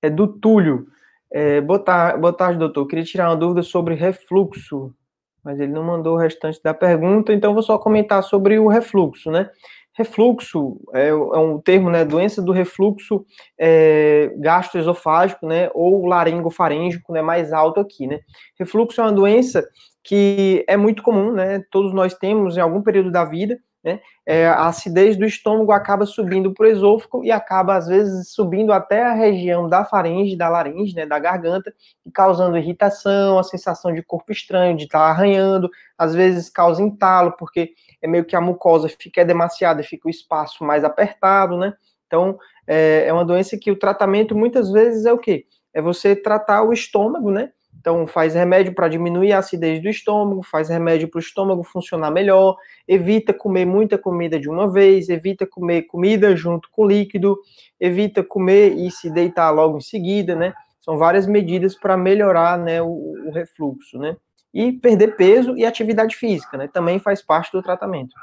é 0.00 0.08
do 0.08 0.28
Túlio. 0.28 0.86
É, 1.30 1.60
boa, 1.60 1.78
tarde, 1.78 2.20
boa 2.20 2.32
tarde, 2.32 2.58
doutor. 2.58 2.86
Queria 2.86 3.04
tirar 3.04 3.30
uma 3.30 3.36
dúvida 3.36 3.62
sobre 3.62 3.94
refluxo, 3.94 4.94
mas 5.42 5.58
ele 5.58 5.72
não 5.72 5.82
mandou 5.82 6.14
o 6.14 6.18
restante 6.18 6.62
da 6.62 6.72
pergunta, 6.72 7.32
então 7.32 7.52
vou 7.52 7.62
só 7.62 7.76
comentar 7.78 8.22
sobre 8.22 8.58
o 8.58 8.68
refluxo, 8.68 9.30
né? 9.30 9.50
Refluxo 9.94 10.80
é, 10.94 11.08
é 11.08 11.14
um 11.14 11.60
termo, 11.60 11.90
né? 11.90 12.04
Doença 12.04 12.40
do 12.40 12.52
refluxo 12.52 13.26
é, 13.58 14.32
gastroesofágico, 14.38 15.46
né? 15.46 15.68
Ou 15.74 16.06
laringofarêngico, 16.06 17.12
né? 17.12 17.20
Mais 17.20 17.52
alto 17.52 17.80
aqui, 17.80 18.06
né? 18.06 18.20
Refluxo 18.58 19.00
é 19.00 19.04
uma 19.04 19.12
doença 19.12 19.66
que 20.02 20.64
é 20.68 20.76
muito 20.76 21.02
comum, 21.02 21.32
né? 21.32 21.64
Todos 21.70 21.92
nós 21.92 22.14
temos 22.14 22.56
em 22.56 22.60
algum 22.60 22.82
período 22.82 23.10
da 23.10 23.24
vida, 23.24 23.58
né? 23.84 24.00
É, 24.24 24.46
a 24.46 24.66
acidez 24.66 25.16
do 25.16 25.24
estômago 25.24 25.72
acaba 25.72 26.06
subindo 26.06 26.52
para 26.54 26.66
o 26.66 26.68
esôfago 26.68 27.24
e 27.24 27.32
acaba, 27.32 27.76
às 27.76 27.88
vezes, 27.88 28.30
subindo 28.30 28.72
até 28.72 29.02
a 29.02 29.12
região 29.12 29.68
da 29.68 29.84
faringe, 29.84 30.36
da 30.36 30.48
laringe, 30.48 30.94
né, 30.94 31.04
da 31.04 31.18
garganta, 31.18 31.74
e 32.06 32.10
causando 32.10 32.56
irritação, 32.56 33.38
a 33.38 33.42
sensação 33.42 33.92
de 33.92 34.02
corpo 34.02 34.30
estranho, 34.30 34.76
de 34.76 34.84
estar 34.84 35.00
tá 35.00 35.06
arranhando, 35.06 35.68
às 35.98 36.14
vezes 36.14 36.48
causa 36.48 36.80
entalo, 36.80 37.32
porque 37.32 37.72
é 38.00 38.06
meio 38.06 38.24
que 38.24 38.36
a 38.36 38.40
mucosa 38.40 38.88
fica 38.88 39.24
demasiada, 39.24 39.82
fica 39.82 40.06
o 40.06 40.10
espaço 40.10 40.62
mais 40.62 40.84
apertado, 40.84 41.56
né? 41.58 41.74
Então, 42.06 42.38
é, 42.66 43.04
é 43.06 43.12
uma 43.12 43.24
doença 43.24 43.58
que 43.58 43.70
o 43.70 43.78
tratamento, 43.78 44.36
muitas 44.36 44.70
vezes, 44.70 45.06
é 45.06 45.12
o 45.12 45.18
quê? 45.18 45.46
É 45.74 45.82
você 45.82 46.14
tratar 46.14 46.62
o 46.62 46.72
estômago, 46.72 47.30
né? 47.32 47.50
Então, 47.82 48.06
faz 48.06 48.34
remédio 48.34 48.72
para 48.72 48.86
diminuir 48.86 49.32
a 49.32 49.38
acidez 49.38 49.82
do 49.82 49.88
estômago, 49.88 50.40
faz 50.40 50.68
remédio 50.68 51.08
para 51.08 51.18
o 51.18 51.20
estômago 51.20 51.64
funcionar 51.64 52.12
melhor, 52.12 52.56
evita 52.86 53.34
comer 53.34 53.64
muita 53.64 53.98
comida 53.98 54.38
de 54.38 54.48
uma 54.48 54.70
vez, 54.70 55.08
evita 55.08 55.44
comer 55.44 55.82
comida 55.82 56.36
junto 56.36 56.70
com 56.70 56.86
líquido, 56.86 57.36
evita 57.80 58.22
comer 58.22 58.76
e 58.76 58.88
se 58.88 59.10
deitar 59.10 59.50
logo 59.50 59.78
em 59.78 59.80
seguida, 59.80 60.36
né? 60.36 60.54
São 60.80 60.96
várias 60.96 61.26
medidas 61.26 61.74
para 61.74 61.96
melhorar 61.96 62.56
né, 62.56 62.80
o, 62.80 62.86
o, 63.26 63.32
refluxo, 63.32 63.98
né? 63.98 64.16
E 64.54 64.70
perder 64.70 65.16
peso 65.16 65.56
e 65.56 65.66
atividade 65.66 66.14
física, 66.14 66.56
né? 66.56 66.68
Também 66.68 67.00
faz 67.00 67.20
parte 67.20 67.50
do 67.50 67.60
tratamento. 67.60 68.14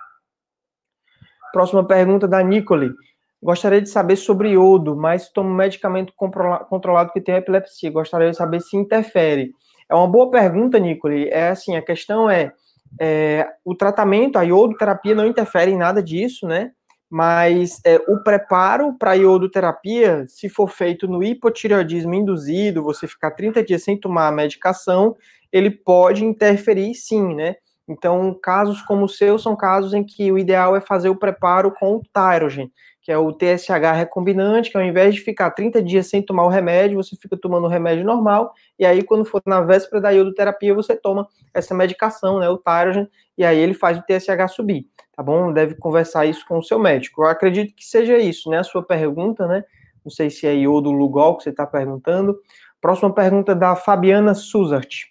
Próxima 1.52 1.86
pergunta 1.86 2.30
da 2.30 2.42
Nicole. 2.42 2.94
Gostaria 3.42 3.82
de 3.82 3.90
saber 3.90 4.18
sobre 4.18 4.50
iodo, 4.50 4.96
mas 4.98 5.30
tomo 5.30 5.50
medicamento 5.50 6.14
controlado 6.16 7.14
que 7.14 7.22
tem 7.22 7.36
epilepsia. 7.36 7.90
Gostaria 7.90 8.32
de 8.32 8.38
saber 8.38 8.60
se 8.62 8.76
interfere. 8.76 9.54
É 9.90 9.96
uma 9.96 10.08
boa 10.08 10.30
pergunta, 10.30 10.78
Nicole. 10.78 11.30
É 11.30 11.50
assim, 11.50 11.76
a 11.76 11.82
questão 11.82 12.30
é, 12.30 12.52
é 13.00 13.48
o 13.64 13.74
tratamento, 13.74 14.38
a 14.38 14.44
iodoterapia 14.44 15.16
não 15.16 15.26
interfere 15.26 15.72
em 15.72 15.78
nada 15.78 16.04
disso, 16.04 16.46
né? 16.46 16.72
Mas 17.10 17.80
é, 17.86 17.96
o 18.08 18.22
preparo 18.24 18.96
para 19.00 19.16
iodoterapia, 19.16 20.26
se 20.28 20.48
for 20.48 20.70
feito 20.70 21.08
no 21.08 21.24
hipotireoidismo 21.24 22.14
induzido, 22.14 22.84
você 22.84 23.08
ficar 23.08 23.32
30 23.32 23.64
dias 23.64 23.84
sem 23.84 23.98
tomar 23.98 24.28
a 24.28 24.32
medicação, 24.32 25.16
ele 25.52 25.72
pode 25.72 26.24
interferir 26.24 26.94
sim, 26.94 27.34
né? 27.34 27.56
Então, 27.88 28.38
casos 28.44 28.82
como 28.84 29.06
o 29.06 29.10
seu 29.10 29.40
são 29.40 29.56
casos 29.56 29.96
em 29.96 30.04
que 30.04 30.32
o 30.32 30.38
ideal 30.38 30.76
é 30.76 30.82
fazer 30.82 31.10
o 31.10 31.16
preparo 31.16 31.72
com 31.72 31.96
o 31.96 32.04
Tyrogen, 32.14 32.72
que 33.10 33.14
é 33.14 33.18
o 33.18 33.34
TSH 33.34 33.96
recombinante, 33.96 34.70
que 34.70 34.78
ao 34.78 34.84
invés 34.84 35.16
de 35.16 35.22
ficar 35.22 35.50
30 35.50 35.82
dias 35.82 36.06
sem 36.06 36.22
tomar 36.22 36.44
o 36.44 36.48
remédio, 36.48 36.96
você 36.96 37.16
fica 37.16 37.36
tomando 37.36 37.64
o 37.66 37.68
remédio 37.68 38.06
normal, 38.06 38.54
e 38.78 38.86
aí 38.86 39.02
quando 39.02 39.26
for 39.26 39.42
na 39.48 39.62
véspera 39.62 40.00
da 40.00 40.12
iodoterapia, 40.12 40.76
você 40.76 40.96
toma 40.96 41.28
essa 41.52 41.74
medicação, 41.74 42.38
né, 42.38 42.48
o 42.48 42.60
Tyrogen, 42.60 43.10
e 43.36 43.44
aí 43.44 43.58
ele 43.58 43.74
faz 43.74 43.98
o 43.98 44.04
TSH 44.04 44.54
subir, 44.54 44.86
tá 45.18 45.24
bom? 45.24 45.52
Deve 45.52 45.74
conversar 45.74 46.28
isso 46.28 46.46
com 46.48 46.60
o 46.60 46.62
seu 46.62 46.78
médico. 46.78 47.24
Eu 47.24 47.30
acredito 47.30 47.74
que 47.76 47.84
seja 47.84 48.16
isso, 48.16 48.48
né, 48.48 48.60
a 48.60 48.64
sua 48.64 48.84
pergunta, 48.84 49.48
né? 49.48 49.64
Não 50.06 50.12
sei 50.12 50.30
se 50.30 50.46
é 50.46 50.54
iodo 50.54 50.92
Lugol 50.92 51.36
que 51.38 51.46
você 51.46 51.50
está 51.50 51.66
perguntando. 51.66 52.38
Próxima 52.80 53.12
pergunta 53.12 53.56
da 53.56 53.76
Fabiana 53.76 54.36
Suzart. 54.36 55.06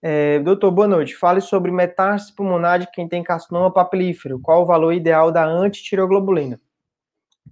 É, 0.00 0.38
doutor, 0.38 0.70
boa 0.70 0.88
noite. 0.88 1.14
Fale 1.14 1.42
sobre 1.42 1.70
metástase 1.70 2.34
pulmonar 2.34 2.78
de 2.78 2.90
quem 2.90 3.06
tem 3.06 3.22
carcinoma 3.22 3.70
papilífero. 3.70 4.40
Qual 4.40 4.62
o 4.62 4.66
valor 4.66 4.94
ideal 4.94 5.30
da 5.30 5.44
antitireoglobulina? 5.44 6.58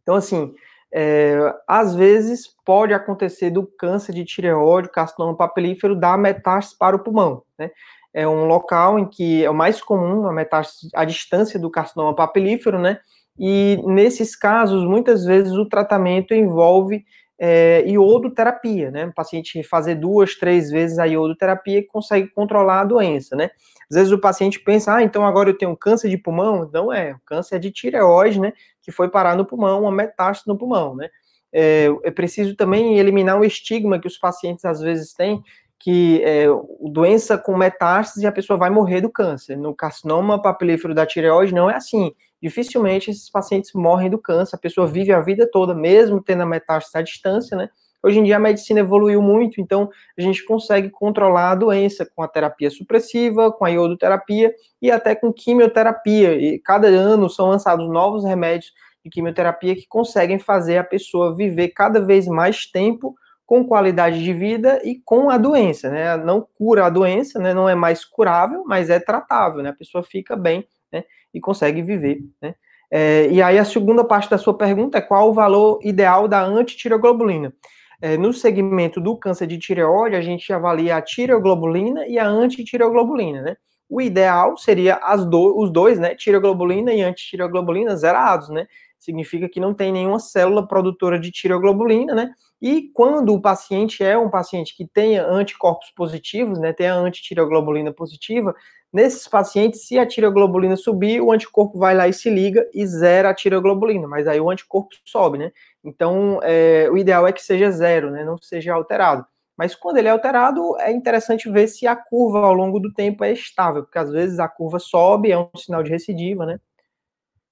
Então, 0.03 0.15
assim, 0.15 0.55
é, 0.93 1.39
às 1.69 1.95
vezes 1.95 2.49
pode 2.65 2.93
acontecer 2.93 3.51
do 3.51 3.67
câncer 3.67 4.13
de 4.13 4.25
tireoide, 4.25 4.91
carcinoma 4.91 5.37
papilífero, 5.37 5.95
dar 5.99 6.19
metástase 6.19 6.77
para 6.79 6.97
o 6.97 6.99
pulmão, 6.99 7.43
né? 7.59 7.71
É 8.13 8.27
um 8.27 8.45
local 8.45 8.99
em 8.99 9.07
que 9.09 9.45
é 9.45 9.49
o 9.49 9.55
mais 9.55 9.81
comum 9.81 10.27
a 10.27 10.33
metástase 10.33 10.89
à 10.95 11.05
distância 11.05 11.61
do 11.61 11.71
carcinoma 11.71 12.15
papilífero, 12.15 12.79
né? 12.79 12.99
E 13.39 13.81
nesses 13.87 14.35
casos, 14.35 14.85
muitas 14.85 15.25
vezes 15.25 15.53
o 15.53 15.69
tratamento 15.69 16.35
envolve 16.35 17.05
é, 17.39 17.85
iodoterapia, 17.87 18.91
né? 18.91 19.07
O 19.07 19.15
paciente 19.15 19.63
fazer 19.63 19.95
duas, 19.95 20.35
três 20.35 20.71
vezes 20.71 20.99
a 20.99 21.05
iodoterapia 21.07 21.83
consegue 21.89 22.29
controlar 22.29 22.81
a 22.81 22.85
doença, 22.85 23.37
né? 23.37 23.51
Às 23.91 23.97
vezes 23.97 24.13
o 24.13 24.19
paciente 24.19 24.61
pensa, 24.61 24.95
ah, 24.95 25.03
então 25.03 25.27
agora 25.27 25.51
eu 25.51 25.59
tenho 25.59 25.77
câncer 25.77 26.09
de 26.09 26.17
pulmão. 26.17 26.69
Não 26.73 26.93
é, 26.93 27.17
câncer 27.27 27.57
é 27.57 27.59
de 27.59 27.71
tireoide, 27.71 28.41
né? 28.41 28.53
Que 28.83 28.93
foi 28.93 29.09
parar 29.09 29.37
no 29.37 29.45
pulmão, 29.45 29.83
uma 29.83 29.93
metástase 29.93 30.47
no 30.47 30.57
pulmão, 30.57 30.95
né? 30.95 31.09
É, 31.53 31.89
é 32.05 32.11
preciso 32.11 32.55
também 32.55 32.99
eliminar 32.99 33.39
o 33.39 33.45
estigma 33.45 33.99
que 33.99 34.07
os 34.07 34.17
pacientes 34.17 34.65
às 34.65 34.81
vezes 34.81 35.13
têm, 35.13 35.43
que 35.79 36.23
é, 36.23 36.47
doença 36.93 37.37
com 37.37 37.57
metástase 37.57 38.25
e 38.25 38.29
a 38.29 38.33
pessoa 38.33 38.57
vai 38.57 38.71
morrer 38.71 39.01
do 39.01 39.11
câncer. 39.11 39.57
No 39.57 39.75
carcinoma 39.75 40.41
papilífero 40.41 40.95
da 40.95 41.05
tireoide 41.05 41.53
não 41.53 41.69
é 41.69 41.75
assim 41.75 42.13
dificilmente 42.43 43.11
esses 43.11 43.29
pacientes 43.29 43.73
morrem 43.75 44.09
do 44.09 44.19
câncer, 44.19 44.57
a 44.57 44.59
pessoa 44.59 44.87
vive 44.87 45.13
a 45.13 45.21
vida 45.21 45.49
toda, 45.51 45.75
mesmo 45.75 46.23
tendo 46.23 46.43
a 46.43 46.47
metástase 46.47 46.99
à 46.99 47.03
distância, 47.03 47.57
né? 47.57 47.69
Hoje 48.03 48.19
em 48.19 48.25
dia 48.25 48.37
a 48.37 48.41
medicina 48.41 48.81
evoluiu 48.81 49.21
muito, 49.21 49.61
então 49.61 49.91
a 50.19 50.21
gente 50.23 50.45
consegue 50.45 50.89
controlar 50.89 51.51
a 51.51 51.55
doença 51.55 52.09
com 52.15 52.23
a 52.23 52.29
terapia 52.29 52.71
supressiva, 52.71 53.53
com 53.53 53.65
a 53.65 53.69
iodoterapia 53.69 54.55
e 54.81 54.91
até 54.91 55.15
com 55.15 55.33
quimioterapia. 55.33 56.33
E 56.33 56.59
cada 56.59 56.89
ano 56.89 57.29
são 57.29 57.49
lançados 57.49 57.89
novos 57.89 58.25
remédios 58.25 58.73
de 59.05 59.11
quimioterapia 59.11 59.75
que 59.75 59.87
conseguem 59.87 60.39
fazer 60.39 60.79
a 60.79 60.85
pessoa 60.85 61.35
viver 61.35 61.69
cada 61.69 62.01
vez 62.01 62.27
mais 62.27 62.67
tempo 62.67 63.15
com 63.51 63.65
qualidade 63.65 64.23
de 64.23 64.33
vida 64.33 64.81
e 64.85 65.01
com 65.05 65.29
a 65.29 65.37
doença, 65.37 65.91
né? 65.91 66.17
Não 66.17 66.47
cura 66.57 66.87
a 66.87 66.91
doença, 66.91 67.39
né? 67.41 67.53
Não 67.53 67.69
é 67.69 67.75
mais 67.75 68.05
curável, 68.05 68.63
mas 68.65 68.89
é 68.89 69.01
tratável, 69.01 69.61
né? 69.63 69.71
A 69.71 69.75
pessoa 69.75 70.05
fica 70.05 70.37
bem 70.37 70.65
né, 70.93 71.03
e 71.35 71.41
consegue 71.41 71.83
viver. 71.83 72.21
Né? 72.41 72.55
É, 72.91 73.29
e 73.29 73.43
aí 73.43 73.59
a 73.59 73.65
segunda 73.65 74.05
parte 74.05 74.31
da 74.31 74.39
sua 74.39 74.57
pergunta 74.57 74.99
é 74.99 75.01
qual 75.01 75.31
o 75.31 75.35
valor 75.35 75.81
ideal 75.83 76.29
da 76.29 76.43
antitireoglobulina? 76.43 77.53
É, 78.01 78.17
no 78.17 78.33
segmento 78.33 79.01
do 79.01 79.17
câncer 79.17 79.47
de 79.47 79.59
tireoide, 79.59 80.17
a 80.17 80.23
gente 80.23 80.51
avalia 80.53 80.97
a 80.97 81.03
tireoglobulina 81.03 82.07
e 82.07 82.19
a 82.19 82.27
antitireoglobulina, 82.27 83.43
né? 83.43 83.57
O 83.89 84.01
ideal 84.01 84.57
seria 84.57 84.95
as 84.97 85.25
do, 85.27 85.59
os 85.59 85.71
dois, 85.71 85.99
né? 85.99 86.15
Tireoglobulina 86.15 86.95
e 86.95 87.03
antitireoglobulina 87.03 87.95
zerados, 87.97 88.49
né? 88.49 88.67
Significa 88.99 89.49
que 89.49 89.61
não 89.61 89.75
tem 89.75 89.93
nenhuma 89.93 90.19
célula 90.19 90.67
produtora 90.67 91.19
de 91.19 91.31
tireoglobulina, 91.31 92.15
né? 92.15 92.31
E 92.63 92.91
quando 92.95 93.35
o 93.35 93.41
paciente 93.41 94.03
é 94.03 94.17
um 94.17 94.31
paciente 94.31 94.77
que 94.77 94.87
tenha 94.87 95.27
anticorpos 95.27 95.91
positivos, 95.95 96.59
né? 96.59 96.73
Tem 96.73 96.87
a 96.89 96.95
antitireoglobulina 96.95 97.93
positiva, 97.93 98.55
Nesses 98.93 99.29
pacientes, 99.29 99.87
se 99.87 99.99
a 99.99 100.07
tireoglobulina 100.07 100.77
subir, 100.77 101.21
o 101.21 101.31
anticorpo 101.31 101.79
vai 101.79 101.95
lá 101.95 102.09
e 102.09 102.13
se 102.13 102.29
liga 102.29 102.69
e 102.75 102.85
zera 102.85 103.31
a 103.31 103.35
tireoglobulina, 103.35 104.09
mas 104.09 104.27
aí 104.27 104.41
o 104.41 104.51
anticorpo 104.51 104.89
sobe, 105.05 105.39
né? 105.39 105.53
Então, 105.85 106.41
é, 106.43 106.89
o 106.91 106.99
ideal 106.99 107.27
é 107.27 107.33
que 107.33 107.43
seja 107.43 107.71
zero, 107.71 108.11
né? 108.11 108.25
Não 108.25 108.37
seja 108.39 108.75
alterado. 108.75 109.27
Mas 109.57 109.75
quando 109.75 109.99
ele 109.99 110.09
é 110.09 110.11
alterado, 110.11 110.79
é 110.79 110.91
interessante 110.91 111.51
ver 111.51 111.69
se 111.69 111.87
a 111.87 111.95
curva 111.95 112.41
ao 112.41 112.55
longo 112.55 112.79
do 112.81 112.93
tempo 112.93 113.25
é 113.25 113.33
estável, 113.33 113.83
porque 113.83 113.99
às 113.99 114.11
vezes 114.11 114.39
a 114.39 114.49
curva 114.49 114.79
sobe, 114.79 115.31
é 115.31 115.39
um 115.39 115.51
sinal 115.57 115.83
de 115.83 115.91
recidiva, 115.91 116.47
né? 116.47 116.59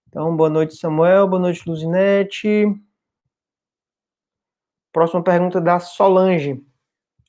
Então, 0.08 0.34
boa 0.34 0.48
noite, 0.48 0.74
Samuel, 0.76 1.28
boa 1.28 1.40
noite, 1.40 1.68
Luzinete. 1.68 2.64
Próxima 4.90 5.22
pergunta 5.22 5.60
da 5.60 5.78
Solange. 5.78 6.62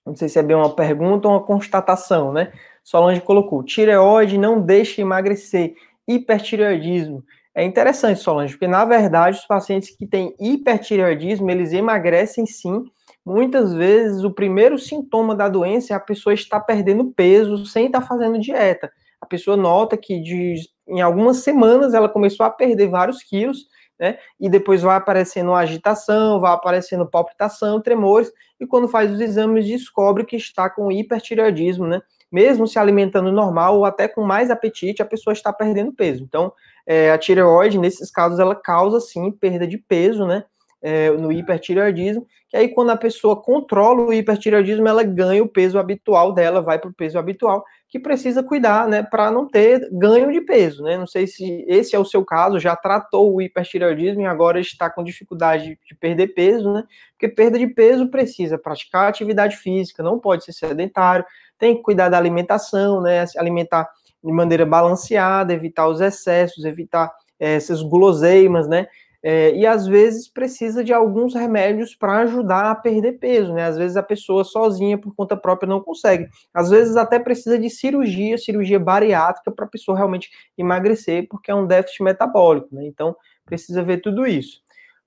Não 0.06 0.16
sei 0.16 0.30
se 0.30 0.40
é 0.40 0.44
bem 0.44 0.56
uma 0.56 0.74
pergunta 0.74 1.28
ou 1.28 1.34
uma 1.34 1.44
constatação, 1.44 2.32
né? 2.32 2.54
Solange 2.84 3.22
colocou: 3.22 3.64
tireoide 3.64 4.38
não 4.38 4.62
deixa 4.62 5.02
emagrecer, 5.02 5.76
hipertireoidismo. 6.08 7.24
É 7.60 7.64
interessante, 7.66 8.22
Solange, 8.22 8.54
porque 8.54 8.68
na 8.68 8.86
verdade 8.86 9.38
os 9.38 9.46
pacientes 9.46 9.90
que 9.94 10.08
têm 10.08 10.34
hipertireoidismo, 10.40 11.52
eles 11.52 11.74
emagrecem 11.74 12.46
sim. 12.46 12.86
Muitas 13.26 13.74
vezes 13.74 14.24
o 14.24 14.32
primeiro 14.32 14.80
sintoma 14.80 15.36
da 15.36 15.50
doença 15.50 15.92
é 15.92 15.96
a 15.98 16.00
pessoa 16.00 16.34
estar 16.34 16.62
perdendo 16.62 17.12
peso 17.12 17.66
sem 17.66 17.88
estar 17.88 18.00
fazendo 18.00 18.40
dieta. 18.40 18.90
A 19.20 19.26
pessoa 19.26 19.58
nota 19.58 19.98
que 19.98 20.22
de, 20.22 20.56
em 20.88 21.02
algumas 21.02 21.40
semanas 21.44 21.94
ela 21.94 22.08
começou 22.08 22.46
a 22.46 22.50
perder 22.50 22.88
vários 22.88 23.22
quilos, 23.22 23.68
né? 24.00 24.18
E 24.40 24.50
depois 24.50 24.82
vai 24.82 24.96
aparecendo 24.96 25.54
agitação, 25.54 26.40
vai 26.40 26.54
aparecendo 26.54 27.06
palpitação, 27.06 27.82
tremores, 27.82 28.32
e 28.58 28.66
quando 28.66 28.88
faz 28.88 29.12
os 29.12 29.20
exames 29.20 29.68
descobre 29.68 30.24
que 30.24 30.38
está 30.38 30.70
com 30.70 30.90
hipertireoidismo, 30.90 31.86
né? 31.86 32.02
mesmo 32.32 32.68
se 32.68 32.78
alimentando 32.78 33.32
normal 33.32 33.78
ou 33.78 33.86
até 33.86 34.08
com 34.08 34.22
mais 34.24 34.52
apetite, 34.52 35.02
a 35.02 35.06
pessoa 35.06 35.34
está 35.34 35.52
perdendo 35.52 35.94
peso. 35.94 36.24
Então, 36.24 36.54
é, 36.90 37.12
a 37.12 37.20
tireoide, 37.20 37.78
nesses 37.78 38.10
casos, 38.10 38.40
ela 38.40 38.56
causa 38.56 39.00
sim 39.00 39.32
perda 39.32 39.68
de 39.68 39.78
peso, 39.78 40.26
né? 40.26 40.44
É, 40.82 41.12
no 41.12 41.30
hipertireoidismo, 41.30 42.26
que 42.48 42.56
aí 42.56 42.70
quando 42.70 42.90
a 42.90 42.96
pessoa 42.96 43.36
controla 43.36 44.02
o 44.02 44.14
hipertireoidismo, 44.14 44.88
ela 44.88 45.04
ganha 45.04 45.44
o 45.44 45.48
peso 45.48 45.78
habitual 45.78 46.32
dela, 46.32 46.62
vai 46.62 46.80
para 46.80 46.90
o 46.90 46.94
peso 46.94 47.20
habitual, 47.20 47.66
que 47.90 48.00
precisa 48.00 48.42
cuidar, 48.42 48.88
né, 48.88 49.04
para 49.04 49.30
não 49.30 49.46
ter 49.46 49.90
ganho 49.92 50.32
de 50.32 50.40
peso, 50.40 50.82
né? 50.82 50.98
Não 50.98 51.06
sei 51.06 51.28
se 51.28 51.66
esse 51.68 51.96
é 51.96 52.00
o 52.00 52.06
seu 52.06 52.24
caso, 52.24 52.60
já 52.60 52.78
tratou 52.78 53.36
o 53.36 53.42
hipertireoidismo 53.42 54.22
e 54.22 54.26
agora 54.26 54.58
está 54.60 54.90
com 54.90 55.04
dificuldade 55.04 55.78
de 55.86 55.96
perder 55.96 56.28
peso, 56.30 56.72
né? 56.72 56.86
Porque 57.12 57.28
perda 57.28 57.60
de 57.60 57.68
peso 57.68 58.08
precisa 58.08 58.58
praticar 58.58 59.10
atividade 59.10 59.58
física, 59.58 60.02
não 60.02 60.18
pode 60.18 60.46
ser 60.46 60.54
sedentário, 60.54 61.26
tem 61.58 61.76
que 61.76 61.84
cuidar 61.84 62.08
da 62.08 62.18
alimentação, 62.18 63.02
né? 63.02 63.26
Se 63.26 63.38
alimentar 63.38 63.90
de 64.24 64.32
maneira 64.32 64.66
balanceada, 64.66 65.54
evitar 65.54 65.88
os 65.88 66.02
excessos, 66.02 66.66
evitar 66.66 67.12
é, 67.40 67.56
essas 67.56 67.82
guloseimas, 67.82 68.68
né? 68.68 68.88
É, 69.22 69.54
e 69.54 69.66
às 69.66 69.86
vezes 69.86 70.30
precisa 70.30 70.82
de 70.82 70.94
alguns 70.94 71.34
remédios 71.34 71.94
para 71.94 72.20
ajudar 72.20 72.72
a 72.72 72.76
perder 72.76 73.20
peso, 73.20 73.54
né? 73.54 73.66
Às 73.66 73.78
vezes 73.78 73.98
a 73.98 74.04
pessoa 74.04 74.46
sozinha, 74.46 74.98
por 74.98 75.14
conta 75.14 75.36
própria, 75.36 75.68
não 75.68 75.82
consegue. 75.82 76.30
Às 76.54 76.70
vezes 76.70 76.96
até 76.96 77.20
precisa 77.20 77.60
de 77.60 77.70
cirurgia, 77.70 78.38
cirurgia 78.38 78.80
bariátrica, 78.80 79.52
para 79.52 79.66
a 79.66 79.70
pessoa 79.70 79.98
realmente 79.98 80.30
emagrecer, 80.58 81.28
porque 81.30 81.52
é 81.52 81.56
um 81.56 81.68
déficit 81.68 82.02
metabólico, 82.04 82.74
né? 82.74 82.86
Então 82.86 83.16
precisa 83.46 83.84
ver 83.84 83.98
tudo 84.02 84.26
isso. 84.26 84.62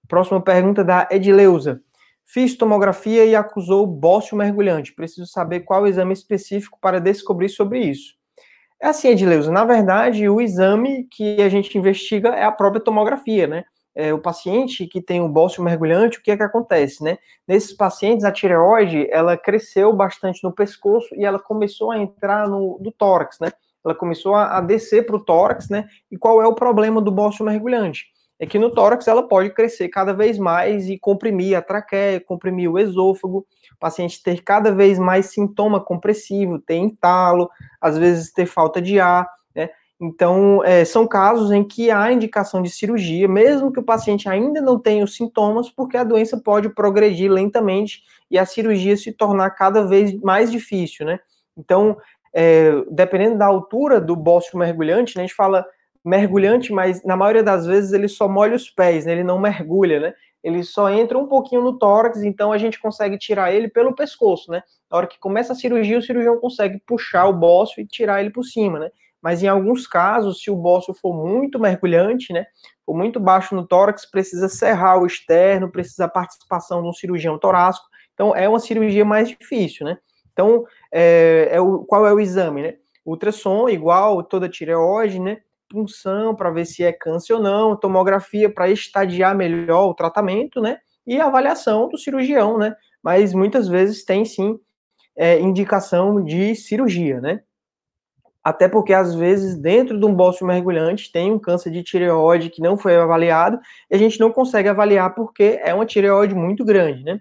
Próxima 0.09 0.43
pergunta 0.43 0.85
da 0.85 1.09
Edileuza. 1.11 1.81
Fiz 2.25 2.55
tomografia 2.55 3.25
e 3.25 3.35
acusou 3.35 3.87
bócio 3.87 4.37
mergulhante. 4.37 4.95
Preciso 4.95 5.27
saber 5.27 5.61
qual 5.61 5.87
exame 5.87 6.13
específico 6.13 6.79
para 6.81 7.01
descobrir 7.01 7.49
sobre 7.49 7.81
isso. 7.81 8.15
É 8.83 8.89
assim, 8.89 9.11
Edileuza, 9.11 9.53
na 9.53 9.65
verdade, 9.65 10.29
o 10.29 10.41
exame 10.41 11.05
que 11.09 11.41
a 11.41 11.49
gente 11.49 11.79
investiga 11.79 12.31
é 12.31 12.43
a 12.43 12.51
própria 12.51 12.83
tomografia, 12.83 13.47
né? 13.47 13.63
É, 13.95 14.13
o 14.13 14.19
paciente 14.19 14.89
que 14.89 15.01
tem 15.01 15.21
o 15.21 15.29
bócio 15.29 15.63
mergulhante, 15.63 16.19
o 16.19 16.23
que 16.23 16.33
é 16.33 16.37
que 16.37 16.43
acontece, 16.43 17.01
né? 17.05 17.17
Nesses 17.47 17.73
pacientes, 17.73 18.25
a 18.25 18.33
tireoide, 18.33 19.07
ela 19.09 19.37
cresceu 19.37 19.93
bastante 19.93 20.43
no 20.43 20.53
pescoço 20.53 21.15
e 21.15 21.25
ela 21.25 21.39
começou 21.39 21.93
a 21.93 21.99
entrar 21.99 22.49
no, 22.49 22.77
no 22.83 22.91
tórax, 22.91 23.39
né? 23.39 23.53
Ela 23.85 23.95
começou 23.95 24.35
a, 24.35 24.59
a 24.59 24.61
descer 24.61 25.07
para 25.07 25.15
o 25.15 25.25
tórax, 25.25 25.69
né? 25.69 25.87
E 26.11 26.19
qual 26.19 26.43
é 26.43 26.47
o 26.49 26.55
problema 26.55 27.01
do 27.01 27.13
bócio 27.13 27.45
mergulhante? 27.45 28.07
é 28.43 28.47
que 28.47 28.59
no 28.59 28.73
tórax 28.73 29.07
ela 29.07 29.23
pode 29.23 29.51
crescer 29.51 29.89
cada 29.89 30.13
vez 30.13 30.37
mais 30.37 30.89
e 30.89 30.99
comprimir 30.99 31.57
a 31.57 31.63
traqueia, 31.63 32.19
comprimir 32.19 32.69
o 32.69 32.77
esôfago, 32.77 33.47
paciente 33.83 34.23
ter 34.23 34.43
cada 34.43 34.73
vez 34.73 34.99
mais 34.99 35.27
sintoma 35.27 35.81
compressivo, 35.81 36.61
ter 36.61 36.77
entalo, 36.77 37.51
às 37.81 37.99
vezes 37.99 38.33
ter 38.33 38.47
falta 38.47 38.81
de 38.81 39.01
ar, 39.01 39.29
né? 39.55 39.69
Então, 40.01 40.65
é, 40.65 40.85
são 40.85 41.07
casos 41.07 41.51
em 41.51 41.65
que 41.65 41.91
há 41.91 42.13
indicação 42.13 42.63
de 42.63 42.71
cirurgia, 42.71 43.29
mesmo 43.29 43.73
que 43.73 43.81
o 43.81 43.85
paciente 43.85 44.29
ainda 44.29 44.61
não 44.61 44.79
tenha 44.79 45.05
os 45.05 45.17
sintomas, 45.17 45.69
porque 45.69 45.97
a 45.97 46.05
doença 46.05 46.41
pode 46.41 46.69
progredir 46.71 47.31
lentamente 47.31 48.03
e 48.31 48.39
a 48.39 48.47
cirurgia 48.47 48.97
se 48.97 49.13
tornar 49.13 49.51
cada 49.51 49.85
vez 49.85 50.15
mais 50.21 50.51
difícil, 50.51 51.05
né? 51.05 51.19
Então, 51.57 51.97
é, 52.35 52.73
dependendo 52.91 53.39
da 53.39 53.47
altura 53.47 54.01
do 54.01 54.17
bócio 54.17 54.59
mergulhante, 54.59 55.17
né, 55.17 55.23
a 55.23 55.27
gente 55.27 55.37
fala 55.37 55.67
mergulhante, 56.05 56.73
mas 56.73 57.05
na 57.05 57.17
maioria 57.17 57.43
das 57.43 57.67
vezes 57.67 57.93
ele 57.93 58.09
só 58.09 58.29
molha 58.29 58.57
os 58.57 58.71
pés, 58.71 59.07
né, 59.07 59.13
ele 59.13 59.25
não 59.25 59.39
mergulha, 59.39 60.01
né? 60.01 60.15
Ele 60.43 60.63
só 60.63 60.91
entra 60.91 61.17
um 61.19 61.27
pouquinho 61.27 61.63
no 61.63 61.79
tórax, 61.79 62.23
então 62.23 62.53
a 62.53 62.59
gente 62.59 62.81
consegue 62.81 63.17
tirar 63.17 63.53
ele 63.53 63.69
pelo 63.69 63.95
pescoço, 63.95 64.51
né? 64.51 64.63
Na 64.91 64.97
hora 64.97 65.07
que 65.07 65.19
começa 65.19 65.53
a 65.53 65.57
cirurgia, 65.57 65.99
o 65.99 66.03
cirurgião 66.03 66.39
consegue 66.39 66.83
puxar 66.87 67.27
o 67.27 67.33
bócio 67.33 67.81
e 67.81 67.87
tirar 67.87 68.21
ele 68.21 68.31
por 68.31 68.45
cima, 68.45 68.79
né? 68.79 68.91
Mas 69.23 69.43
em 69.43 69.47
alguns 69.47 69.87
casos, 69.87 70.43
se 70.43 70.51
o 70.51 70.57
bócio 70.57 70.93
for 70.93 71.15
muito 71.15 71.59
mergulhante, 71.61 72.33
né, 72.33 72.45
for 72.85 72.93
muito 72.93 73.21
baixo 73.21 73.55
no 73.55 73.65
tórax, 73.65 74.05
precisa 74.05 74.49
serrar 74.49 75.01
o 75.01 75.07
externo, 75.07 75.71
precisa 75.71 76.07
a 76.07 76.09
participação 76.09 76.83
de 76.83 76.89
um 76.89 76.93
cirurgião 76.93 77.39
torácico. 77.39 77.87
Então 78.15 78.35
é 78.35 78.49
uma 78.49 78.59
cirurgia 78.59 79.05
mais 79.05 79.29
difícil, 79.29 79.87
né? 79.87 79.97
Então, 80.33 80.65
é, 80.91 81.51
é 81.53 81.61
o, 81.61 81.85
qual 81.85 82.07
é 82.07 82.13
o 82.13 82.19
exame, 82.19 82.63
né? 82.63 82.75
Ultrassom, 83.05 83.69
igual 83.69 84.23
toda 84.23 84.49
tireoide, 84.49 85.21
né? 85.21 85.39
Punção 85.73 86.35
para 86.35 86.51
ver 86.51 86.67
se 86.67 86.85
é 86.85 86.93
câncer 86.93 87.33
ou 87.33 87.41
não, 87.41 87.75
tomografia 87.75 88.53
para 88.53 88.69
estadiar 88.69 89.35
melhor 89.35 89.89
o 89.89 89.95
tratamento, 89.95 90.61
né? 90.61 90.79
E 91.07 91.19
avaliação 91.19 91.89
do 91.89 91.97
cirurgião, 91.97 92.59
né? 92.59 92.77
Mas 93.03 93.33
muitas 93.33 93.69
vezes 93.69 94.05
tem 94.05 94.23
sim 94.23 94.61
é, 95.17 95.41
indicação 95.41 96.23
de 96.23 96.55
cirurgia, 96.55 97.23
né? 97.23 97.41
Até 98.45 98.69
porque, 98.69 98.93
às 98.93 99.15
vezes, 99.15 99.57
dentro 99.57 99.99
de 99.99 100.05
um 100.05 100.15
bócio 100.15 100.47
mergulhante, 100.47 101.11
tem 101.11 101.33
um 101.33 101.39
câncer 101.39 101.71
de 101.71 101.83
tireoide 101.83 102.51
que 102.51 102.61
não 102.61 102.77
foi 102.77 102.97
avaliado, 102.97 103.59
e 103.91 103.95
a 103.95 103.99
gente 103.99 104.21
não 104.21 104.31
consegue 104.31 104.69
avaliar 104.69 105.15
porque 105.15 105.59
é 105.63 105.73
uma 105.73 105.87
tireoide 105.87 106.35
muito 106.35 106.67
grande, 106.67 107.03
né? 107.03 107.19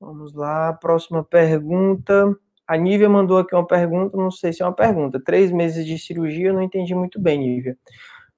Vamos 0.00 0.32
lá, 0.32 0.72
próxima 0.72 1.22
pergunta. 1.22 2.34
A 2.66 2.76
Nívia 2.76 3.08
mandou 3.08 3.38
aqui 3.38 3.54
uma 3.54 3.66
pergunta, 3.66 4.16
não 4.16 4.30
sei 4.30 4.52
se 4.52 4.62
é 4.62 4.66
uma 4.66 4.72
pergunta. 4.74 5.22
Três 5.24 5.52
meses 5.52 5.86
de 5.86 5.98
cirurgia, 5.98 6.48
eu 6.48 6.54
não 6.54 6.62
entendi 6.62 6.94
muito 6.94 7.20
bem, 7.20 7.38
Nívia. 7.38 7.76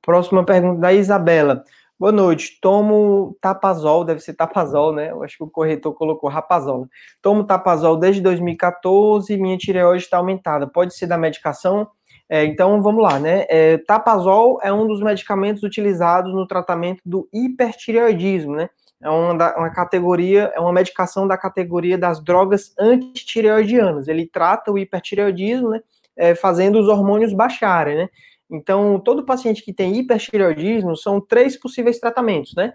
Próxima 0.02 0.44
pergunta 0.44 0.80
da 0.80 0.92
Isabela. 0.92 1.64
Boa 1.98 2.12
noite. 2.12 2.58
Tomo 2.60 3.36
tapazol, 3.40 4.04
deve 4.04 4.20
ser 4.20 4.34
tapazol, 4.34 4.92
né? 4.92 5.10
Eu 5.10 5.22
acho 5.22 5.36
que 5.36 5.42
o 5.42 5.50
corretor 5.50 5.94
colocou 5.94 6.30
rapazol. 6.30 6.86
Tomo 7.20 7.42
tapazol 7.42 7.96
desde 7.96 8.20
2014, 8.20 9.36
minha 9.36 9.56
tireoide 9.56 10.04
está 10.04 10.18
aumentada. 10.18 10.66
Pode 10.66 10.94
ser 10.94 11.06
da 11.06 11.18
medicação? 11.18 11.88
É, 12.28 12.44
então 12.44 12.82
vamos 12.82 13.02
lá, 13.02 13.18
né? 13.18 13.46
É, 13.48 13.78
tapazol 13.78 14.60
é 14.62 14.72
um 14.72 14.86
dos 14.86 15.00
medicamentos 15.00 15.62
utilizados 15.62 16.32
no 16.32 16.46
tratamento 16.46 17.00
do 17.04 17.28
hipertireoidismo, 17.32 18.54
né? 18.54 18.68
É 19.00 19.08
uma, 19.08 19.34
da, 19.34 19.56
uma 19.56 19.70
categoria, 19.70 20.52
é 20.54 20.60
uma 20.60 20.72
medicação 20.72 21.26
da 21.26 21.36
categoria 21.36 21.96
das 21.96 22.22
drogas 22.22 22.74
antitireoidianas. 22.78 24.08
Ele 24.08 24.26
trata 24.26 24.72
o 24.72 24.78
hipertireoidismo, 24.78 25.70
né, 25.70 25.80
é, 26.16 26.34
fazendo 26.34 26.78
os 26.78 26.88
hormônios 26.88 27.32
baixarem, 27.32 27.96
né? 27.96 28.08
Então, 28.50 28.98
todo 28.98 29.26
paciente 29.26 29.62
que 29.62 29.72
tem 29.72 29.96
hipertireoidismo 29.96 30.96
são 30.96 31.20
três 31.20 31.56
possíveis 31.56 31.98
tratamentos, 31.98 32.54
né? 32.54 32.72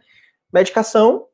Medicação, 0.51 1.25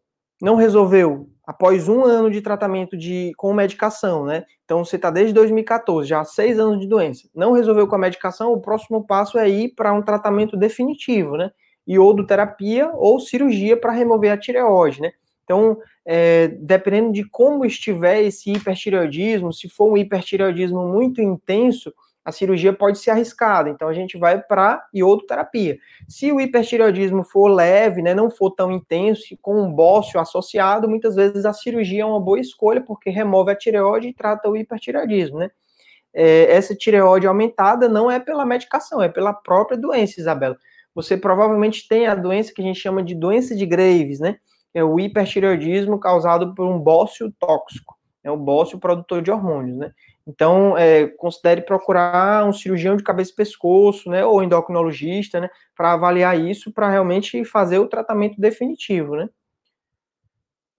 não 0.42 0.56
resolveu, 0.56 1.30
após 1.46 1.90
um 1.90 2.06
ano 2.06 2.32
de 2.32 2.42
tratamento 2.42 2.96
de, 2.96 3.34
com 3.36 3.54
medicação, 3.54 4.26
né? 4.26 4.46
Então, 4.64 4.86
você 4.86 4.96
está 4.96 5.10
desde 5.10 5.34
2014, 5.34 6.08
já 6.08 6.22
há 6.22 6.24
seis 6.24 6.58
anos 6.58 6.80
de 6.80 6.88
doença. 6.88 7.28
Não 7.36 7.52
resolveu 7.52 7.88
com 7.88 7.96
a 7.96 8.00
medicação, 8.00 8.54
o 8.54 8.62
próximo 8.62 9.06
passo 9.06 9.38
é 9.38 9.50
ir 9.50 9.74
para 9.76 9.94
um 9.94 10.02
tratamento 10.02 10.56
definitivo, 10.56 11.36
né? 11.36 11.52
Iodoterapia 11.90 12.92
ou 12.94 13.20
cirurgia 13.20 13.76
para 13.76 13.92
remover 13.92 14.32
a 14.32 14.38
tireoide, 14.38 15.02
né? 15.02 15.12
Então, 15.44 15.78
é, 16.06 16.48
dependendo 16.48 17.12
de 17.12 17.28
como 17.28 17.66
estiver 17.66 18.22
esse 18.22 18.52
hipertireoidismo, 18.52 19.52
se 19.52 19.68
for 19.68 19.92
um 19.92 19.98
hipertireoidismo 19.98 20.88
muito 20.88 21.22
intenso, 21.22 21.92
a 22.24 22.32
cirurgia 22.32 22.72
pode 22.72 23.00
ser 23.00 23.10
arriscada. 23.10 23.68
Então, 23.68 23.88
a 23.88 23.94
gente 23.94 24.16
vai 24.16 24.40
para 24.40 24.86
iodoterapia. 24.94 25.80
Se 26.08 26.32
o 26.32 26.40
hipertireoidismo 26.40 27.24
for 27.24 27.48
leve, 27.48 28.04
né, 28.04 28.14
não 28.14 28.30
for 28.30 28.52
tão 28.52 28.72
intenso, 28.72 29.36
com 29.42 29.60
um 29.60 29.72
bócio 29.72 30.20
associado, 30.20 30.88
muitas 30.88 31.16
vezes 31.16 31.44
a 31.46 31.54
cirurgia 31.54 32.04
é 32.04 32.06
uma 32.06 32.20
boa 32.20 32.40
escolha, 32.40 32.82
porque 32.82 33.10
remove 33.10 33.52
a 33.52 33.56
tireoide 33.56 34.10
e 34.10 34.14
trata 34.14 34.48
o 34.48 34.56
hipertireoidismo, 34.56 35.40
né? 35.40 35.50
É, 36.14 36.52
essa 36.52 36.76
tireoide 36.76 37.28
aumentada 37.28 37.88
não 37.88 38.10
é 38.10 38.20
pela 38.20 38.46
medicação, 38.46 39.02
é 39.02 39.10
pela 39.10 39.34
própria 39.34 39.78
doença, 39.78 40.20
Isabela 40.20 40.58
você 40.94 41.18
provavelmente 41.18 41.88
tem 41.88 42.08
a 42.08 42.16
doença 42.16 42.54
que 42.54 42.62
a 42.62 42.66
gente 42.66 42.80
chama 42.80 43.04
de 43.04 43.16
doença 43.16 43.56
de 43.56 43.66
Graves, 43.66 44.20
né? 44.20 44.38
É 44.74 44.84
o 44.84 45.00
hipertireoidismo 45.00 46.00
causado 46.00 46.54
por 46.54 46.66
um 46.66 46.80
bócio 46.80 47.34
tóxico, 47.40 47.96
é 48.24 48.30
o 48.30 48.38
bócio 48.38 48.80
produtor 48.80 49.22
de 49.22 49.32
hormônios, 49.32 49.78
né? 49.78 49.92
Então, 50.28 50.78
é, 50.78 51.08
considere 51.08 51.62
procurar 51.62 52.46
um 52.46 52.54
cirurgião 52.54 52.96
de 52.96 53.04
cabeça 53.04 53.32
e 53.32 53.36
pescoço, 53.36 54.12
né, 54.12 54.24
ou 54.24 54.44
endocrinologista, 54.44 55.40
né, 55.40 55.50
para 55.76 55.94
avaliar 55.94 56.40
isso, 56.40 56.72
para 56.72 56.88
realmente 56.88 57.44
fazer 57.44 57.80
o 57.80 57.88
tratamento 57.88 58.40
definitivo, 58.40 59.16
né? 59.16 59.28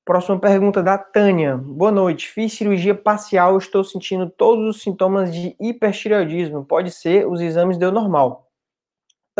Próxima 0.05 0.40
pergunta 0.40 0.83
da 0.83 0.99
Tânia. 0.99 1.57
Boa 1.57 1.92
noite. 1.92 2.29
Fiz 2.29 2.53
cirurgia 2.53 2.94
parcial, 2.94 3.57
estou 3.59 3.85
sentindo 3.85 4.29
todos 4.29 4.77
os 4.77 4.83
sintomas 4.83 5.33
de 5.33 5.55
hipertireoidismo. 5.61 6.64
Pode 6.64 6.90
ser, 6.90 7.29
os 7.29 7.40
exames 7.40 7.79
deu 7.79 7.92
normal. 7.92 8.50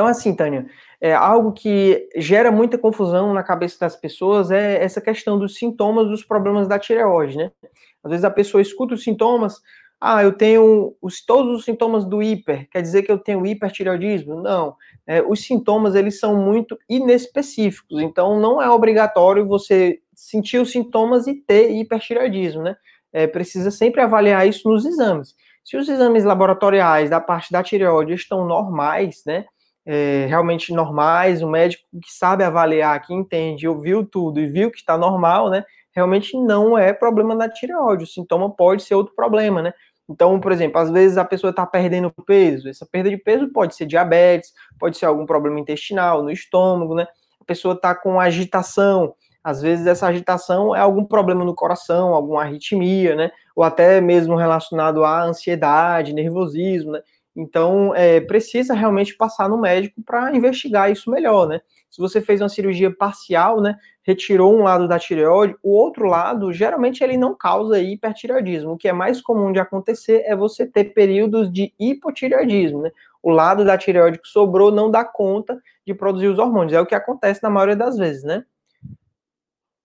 Então, 0.01 0.09
assim, 0.09 0.35
Tânia, 0.35 0.65
é 0.99 1.13
algo 1.13 1.53
que 1.53 2.09
gera 2.17 2.51
muita 2.51 2.79
confusão 2.79 3.35
na 3.35 3.43
cabeça 3.43 3.81
das 3.81 3.95
pessoas 3.95 4.51
é 4.51 4.83
essa 4.83 4.99
questão 4.99 5.39
dos 5.39 5.57
sintomas 5.57 6.09
dos 6.09 6.25
problemas 6.25 6.67
da 6.67 6.79
tireoide, 6.79 7.37
né? 7.37 7.53
Às 8.03 8.11
vezes 8.11 8.25
a 8.25 8.31
pessoa 8.31 8.63
escuta 8.63 8.95
os 8.95 9.05
sintomas, 9.05 9.61
ah, 10.01 10.23
eu 10.23 10.33
tenho 10.33 10.97
os, 11.03 11.23
todos 11.23 11.55
os 11.55 11.67
sintomas 11.67 12.07
do 12.07 12.23
hiper, 12.23 12.67
quer 12.71 12.81
dizer 12.81 13.03
que 13.03 13.13
eu 13.13 13.19
tenho 13.19 13.45
hipertireoidismo? 13.45 14.41
Não. 14.41 14.75
É, 15.07 15.21
os 15.21 15.45
sintomas, 15.45 15.95
eles 15.95 16.19
são 16.19 16.35
muito 16.35 16.79
inespecíficos, 16.89 18.01
então 18.01 18.41
não 18.41 18.63
é 18.63 18.71
obrigatório 18.71 19.47
você 19.47 20.01
sentir 20.15 20.57
os 20.57 20.73
sintomas 20.73 21.27
e 21.27 21.35
ter 21.35 21.73
hipertireoidismo, 21.73 22.63
né? 22.63 22.75
É, 23.13 23.27
precisa 23.27 23.71
sempre 23.71 24.01
avaliar 24.01 24.49
isso 24.49 24.67
nos 24.67 24.87
exames. 24.87 25.35
Se 25.63 25.77
os 25.77 25.91
exames 25.91 26.25
laboratoriais 26.25 27.11
da 27.11 27.21
parte 27.21 27.53
da 27.53 27.63
tireoide 27.63 28.15
estão 28.15 28.47
normais, 28.47 29.23
né? 29.27 29.45
É, 29.87 30.27
realmente 30.27 30.73
normais, 30.73 31.43
um 31.43 31.51
médico 31.51 31.83
que 32.03 32.13
sabe 32.13 32.45
avaliar, 32.45 33.01
que 33.03 33.15
entende, 33.15 33.69
ouviu 33.69 34.05
tudo 34.05 34.41
e 34.41 34.47
viu 34.47 34.71
que 34.71 34.79
está 34.79 34.97
normal, 34.99 35.51
né? 35.51 35.65
Realmente 35.95 36.37
não 36.37 36.79
é 36.79 36.93
problema 36.93 37.37
da 37.37 37.49
tireoide, 37.49 38.05
o 38.05 38.07
sintoma 38.07 38.55
pode 38.55 38.83
ser 38.83 38.95
outro 38.95 39.15
problema, 39.15 39.63
né? 39.63 39.73
Então, 40.09 40.41
por 40.41 40.51
exemplo, 40.51 40.81
às 40.81 40.91
vezes 40.91 41.17
a 41.17 41.25
pessoa 41.25 41.51
está 41.51 41.65
perdendo 41.65 42.13
peso, 42.27 42.69
essa 42.69 42.87
perda 42.91 43.11
de 43.11 43.17
peso 43.17 43.49
pode 43.53 43.77
ser 43.77 43.87
diabetes, 43.87 44.53
pode 44.79 44.99
ser 44.99 45.07
algum 45.07 45.25
problema 45.25 45.61
intestinal, 45.61 46.23
no 46.23 46.31
estômago, 46.31 46.95
né? 46.95 47.07
A 47.41 47.45
pessoa 47.45 47.75
está 47.75 47.95
com 47.95 48.21
agitação, 48.21 49.15
às 49.43 49.63
vezes 49.63 49.87
essa 49.87 50.07
agitação 50.07 50.75
é 50.77 50.81
algum 50.81 51.05
problema 51.05 51.45
no 51.45 51.55
coração, 51.55 52.15
alguma 52.15 52.43
arritmia, 52.43 53.15
né? 53.15 53.31
Ou 53.57 53.65
até 53.65 54.01
mesmo 54.01 54.37
relacionado 54.37 55.05
à 55.05 55.23
ansiedade, 55.23 56.13
nervosismo, 56.13 56.93
né? 56.93 57.01
Então, 57.37 57.95
é, 57.95 58.21
precisa 58.21 58.75
realmente 58.75 59.17
passar 59.17 59.49
no 59.49 59.61
médico 59.61 60.03
para 60.03 60.35
investigar 60.35 60.91
isso 60.91 61.11
melhor, 61.11 61.49
né? 61.49 61.61
Se 61.89 62.01
você 62.01 62.21
fez 62.21 62.41
uma 62.41 62.49
cirurgia 62.49 62.95
parcial, 62.95 63.61
né, 63.61 63.77
retirou 64.03 64.57
um 64.57 64.63
lado 64.63 64.87
da 64.87 64.99
tireoide, 64.99 65.57
o 65.63 65.73
outro 65.73 66.07
lado, 66.07 66.53
geralmente 66.53 67.03
ele 67.03 67.17
não 67.17 67.35
causa 67.35 67.81
hipertireoidismo. 67.81 68.73
O 68.73 68.77
que 68.77 68.89
é 68.89 68.93
mais 68.93 69.21
comum 69.21 69.53
de 69.53 69.59
acontecer 69.59 70.23
é 70.25 70.37
você 70.37 70.65
ter 70.65 70.85
períodos 70.95 71.53
de 71.53 71.73
hipotireoidismo, 71.79 72.83
né? 72.83 72.91
O 73.23 73.31
lado 73.31 73.65
da 73.65 73.77
tireoide 73.77 74.21
que 74.21 74.29
sobrou 74.29 74.71
não 74.71 74.91
dá 74.91 75.05
conta 75.05 75.61
de 75.87 75.93
produzir 75.93 76.29
os 76.29 76.39
hormônios. 76.39 76.73
É 76.73 76.81
o 76.81 76.87
que 76.87 76.95
acontece 76.95 77.43
na 77.43 77.51
maioria 77.51 77.77
das 77.77 77.99
vezes, 77.99 78.23
né? 78.23 78.45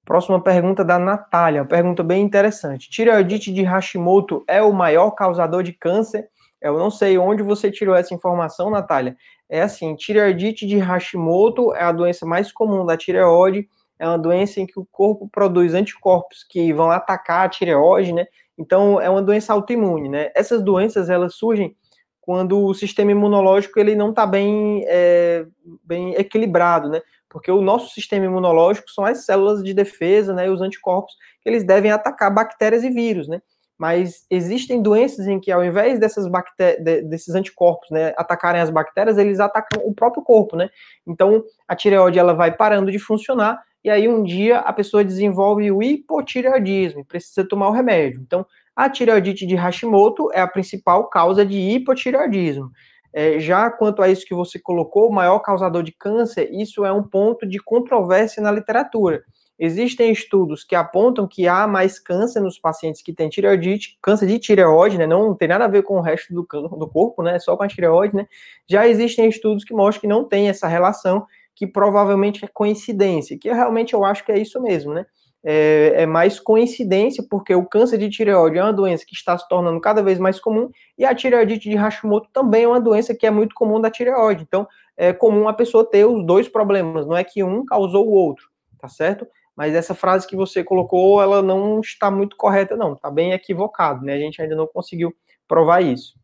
Próxima 0.05 0.39
pergunta 0.39 0.85
da 0.85 0.99
Natália, 0.99 1.65
pergunta 1.65 2.03
bem 2.03 2.23
interessante. 2.23 2.89
Tireoidite 2.91 3.51
de 3.51 3.63
Hashimoto 3.63 4.43
é 4.47 4.61
o 4.61 4.71
maior 4.71 5.11
causador 5.11 5.63
de 5.63 5.73
câncer? 5.73 6.29
Eu 6.67 6.79
não 6.79 6.89
sei 6.89 7.17
onde 7.17 7.43
você 7.43 7.71
tirou 7.71 7.95
essa 7.95 8.13
informação, 8.13 8.69
Natália. 8.69 9.15
É 9.49 9.61
assim, 9.61 9.95
tireoidite 9.95 10.65
de 10.65 10.77
Hashimoto 10.77 11.73
é 11.73 11.83
a 11.83 11.91
doença 11.91 12.25
mais 12.25 12.51
comum 12.51 12.85
da 12.85 12.97
tireoide, 12.97 13.67
é 13.99 14.07
uma 14.07 14.17
doença 14.17 14.59
em 14.59 14.65
que 14.65 14.79
o 14.79 14.85
corpo 14.85 15.29
produz 15.29 15.73
anticorpos 15.73 16.43
que 16.43 16.73
vão 16.73 16.91
atacar 16.91 17.45
a 17.45 17.49
tireoide, 17.49 18.13
né? 18.13 18.25
Então, 18.57 18.99
é 18.99 19.09
uma 19.09 19.21
doença 19.21 19.53
autoimune, 19.53 20.09
né? 20.09 20.31
Essas 20.35 20.61
doenças, 20.61 21.09
elas 21.09 21.35
surgem 21.35 21.75
quando 22.21 22.65
o 22.65 22.73
sistema 22.73 23.11
imunológico, 23.11 23.79
ele 23.79 23.95
não 23.95 24.09
está 24.09 24.25
bem, 24.25 24.83
é, 24.87 25.45
bem 25.83 26.15
equilibrado, 26.15 26.89
né? 26.89 27.01
porque 27.35 27.51
o 27.51 27.61
nosso 27.61 27.93
sistema 27.93 28.23
imunológico 28.23 28.89
são 28.89 29.03
as 29.03 29.25
células 29.25 29.61
de 29.61 29.73
defesa, 29.73 30.33
né, 30.33 30.47
e 30.47 30.49
os 30.49 30.61
anticorpos, 30.61 31.13
que 31.41 31.49
eles 31.49 31.65
devem 31.65 31.91
atacar 31.91 32.33
bactérias 32.33 32.81
e 32.81 32.89
vírus, 32.89 33.27
né? 33.27 33.41
Mas 33.77 34.25
existem 34.29 34.81
doenças 34.81 35.27
em 35.27 35.39
que, 35.39 35.51
ao 35.51 35.63
invés 35.63 35.99
dessas 35.99 36.27
bactérias, 36.27 36.83
desses 37.09 37.35
anticorpos, 37.35 37.89
né, 37.91 38.13
atacarem 38.17 38.61
as 38.61 38.69
bactérias, 38.69 39.17
eles 39.17 39.39
atacam 39.39 39.81
o 39.85 39.93
próprio 39.93 40.23
corpo, 40.23 40.55
né? 40.55 40.69
Então, 41.05 41.43
a 41.67 41.75
tireoide 41.75 42.17
ela 42.17 42.33
vai 42.33 42.55
parando 42.55 42.91
de 42.91 42.99
funcionar 42.99 43.61
e 43.83 43.89
aí 43.89 44.07
um 44.07 44.23
dia 44.23 44.59
a 44.59 44.73
pessoa 44.73 45.03
desenvolve 45.03 45.71
o 45.71 45.83
hipotireoidismo, 45.83 47.05
precisa 47.05 47.47
tomar 47.47 47.67
o 47.67 47.71
remédio. 47.71 48.19
Então, 48.21 48.45
a 48.75 48.89
tireoidite 48.89 49.45
de 49.45 49.55
Hashimoto 49.55 50.31
é 50.33 50.41
a 50.41 50.47
principal 50.47 51.07
causa 51.07 51.45
de 51.45 51.57
hipotireoidismo. 51.57 52.71
É, 53.13 53.39
já 53.39 53.69
quanto 53.69 54.01
a 54.01 54.09
isso 54.09 54.25
que 54.25 54.33
você 54.33 54.59
colocou, 54.59 55.07
o 55.07 55.13
maior 55.13 55.39
causador 55.39 55.83
de 55.83 55.93
câncer, 55.93 56.49
isso 56.51 56.83
é 56.83 56.91
um 56.91 57.03
ponto 57.03 57.47
de 57.47 57.59
controvérsia 57.59 58.41
na 58.41 58.51
literatura. 58.51 59.23
Existem 59.57 60.11
estudos 60.11 60.63
que 60.63 60.75
apontam 60.75 61.25
que 61.27 61.47
há 61.47 61.65
mais 61.65 61.97
câncer 61.97 62.41
nos 62.41 62.59
pacientes 62.59 63.01
que 63.01 63.13
têm 63.13 63.29
tireoidite, 63.29 63.97
câncer 64.01 64.27
de 64.27 64.37
tireoide, 64.37 64.97
né? 64.97 65.07
Não 65.07 65.33
tem 65.33 65.47
nada 65.47 65.63
a 65.65 65.69
ver 65.69 65.83
com 65.83 65.97
o 65.97 66.01
resto 66.01 66.33
do, 66.33 66.41
do 66.41 66.87
corpo, 66.87 67.23
né? 67.23 67.39
Só 67.39 67.55
com 67.55 67.63
a 67.63 67.67
tireoide, 67.67 68.15
né? 68.15 68.27
Já 68.69 68.85
existem 68.87 69.29
estudos 69.29 69.63
que 69.63 69.73
mostram 69.73 70.01
que 70.01 70.07
não 70.07 70.25
tem 70.25 70.49
essa 70.49 70.67
relação, 70.67 71.25
que 71.55 71.65
provavelmente 71.65 72.43
é 72.43 72.49
coincidência, 72.53 73.37
que 73.39 73.51
realmente 73.51 73.93
eu 73.93 74.03
acho 74.03 74.25
que 74.25 74.31
é 74.31 74.37
isso 74.37 74.61
mesmo, 74.61 74.93
né? 74.93 75.05
É, 75.47 76.01
é, 76.01 76.05
mais 76.07 76.39
coincidência, 76.39 77.23
porque 77.29 77.53
o 77.53 77.65
câncer 77.65 77.99
de 77.99 78.09
tireoide 78.09 78.57
é 78.57 78.63
uma 78.63 78.73
doença 78.73 79.05
que 79.07 79.13
está 79.13 79.37
se 79.37 79.47
tornando 79.47 79.79
cada 79.79 80.01
vez 80.01 80.17
mais 80.17 80.39
comum, 80.39 80.69
e 80.97 81.05
a 81.05 81.13
tireoidite 81.13 81.69
de 81.69 81.75
Hashimoto 81.75 82.29
também 82.33 82.63
é 82.63 82.67
uma 82.67 82.81
doença 82.81 83.15
que 83.15 83.27
é 83.27 83.31
muito 83.31 83.53
comum 83.53 83.79
da 83.79 83.91
tireoide. 83.91 84.43
Então, 84.43 84.67
é 84.97 85.13
comum 85.13 85.47
a 85.47 85.53
pessoa 85.53 85.87
ter 85.87 86.03
os 86.03 86.25
dois 86.25 86.49
problemas, 86.49 87.05
não 87.05 87.15
é 87.15 87.23
que 87.23 87.43
um 87.43 87.63
causou 87.63 88.07
o 88.07 88.11
outro, 88.11 88.49
tá 88.79 88.87
certo? 88.87 89.27
Mas 89.55 89.73
essa 89.73 89.95
frase 89.95 90.27
que 90.27 90.35
você 90.35 90.63
colocou, 90.63 91.21
ela 91.21 91.41
não 91.41 91.79
está 91.79 92.11
muito 92.11 92.35
correta, 92.35 92.75
não, 92.75 92.93
está 92.93 93.09
bem 93.09 93.31
equivocado, 93.31 94.03
né? 94.03 94.13
A 94.13 94.19
gente 94.19 94.41
ainda 94.41 94.55
não 94.55 94.67
conseguiu 94.67 95.15
provar 95.47 95.81
isso. 95.81 96.15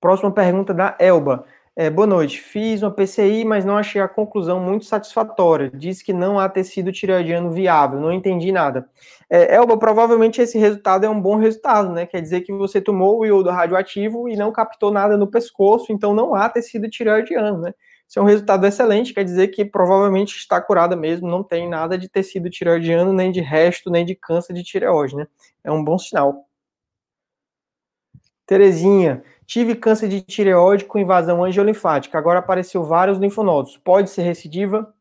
Próxima 0.00 0.32
pergunta 0.32 0.72
da 0.72 0.96
Elba. 0.98 1.44
É, 1.80 1.88
boa 1.88 2.06
noite. 2.08 2.40
Fiz 2.40 2.82
uma 2.82 2.90
PCI, 2.90 3.44
mas 3.44 3.64
não 3.64 3.76
achei 3.76 4.00
a 4.00 4.08
conclusão 4.08 4.58
muito 4.58 4.84
satisfatória. 4.84 5.70
Diz 5.72 6.02
que 6.02 6.12
não 6.12 6.38
há 6.38 6.48
tecido 6.48 6.90
tireoidiano 6.90 7.52
viável. 7.52 8.00
Não 8.00 8.12
entendi 8.12 8.50
nada. 8.50 8.88
É, 9.30 9.54
Elba, 9.54 9.78
provavelmente 9.78 10.40
esse 10.40 10.58
resultado 10.58 11.04
é 11.06 11.08
um 11.08 11.20
bom 11.20 11.36
resultado, 11.36 11.92
né? 11.92 12.04
Quer 12.04 12.20
dizer 12.20 12.40
que 12.40 12.52
você 12.52 12.80
tomou 12.80 13.20
o 13.20 13.24
iodo 13.24 13.50
radioativo 13.50 14.28
e 14.28 14.36
não 14.36 14.50
captou 14.50 14.90
nada 14.90 15.16
no 15.16 15.30
pescoço, 15.30 15.92
então 15.92 16.14
não 16.14 16.34
há 16.34 16.48
tecido 16.48 16.90
tireoidiano, 16.90 17.58
né? 17.58 17.72
Isso 18.08 18.18
é 18.18 18.22
um 18.22 18.24
resultado 18.24 18.66
excelente, 18.66 19.12
quer 19.12 19.24
dizer 19.24 19.48
que 19.48 19.64
provavelmente 19.64 20.36
está 20.36 20.60
curada 20.60 20.96
mesmo, 20.96 21.28
não 21.28 21.42
tem 21.44 21.68
nada 21.68 21.98
de 21.98 22.08
tecido 22.08 22.48
tireoidiano, 22.48 23.12
nem 23.12 23.30
de 23.30 23.40
resto, 23.40 23.90
nem 23.90 24.04
de 24.04 24.14
câncer 24.14 24.54
de 24.54 24.62
tireoide, 24.64 25.14
né? 25.14 25.26
É 25.62 25.70
um 25.70 25.84
bom 25.84 25.98
sinal. 25.98 26.46
Terezinha, 28.46 29.22
Tive 29.48 29.74
câncer 29.74 30.10
de 30.10 30.20
tireoide 30.20 30.84
com 30.84 30.98
invasão 30.98 31.42
angiolinfática. 31.42 32.18
Agora 32.18 32.38
apareceu 32.38 32.84
vários 32.84 33.16
linfonodos. 33.16 33.78
Pode 33.78 34.10
ser 34.10 34.20
recidiva? 34.20 34.92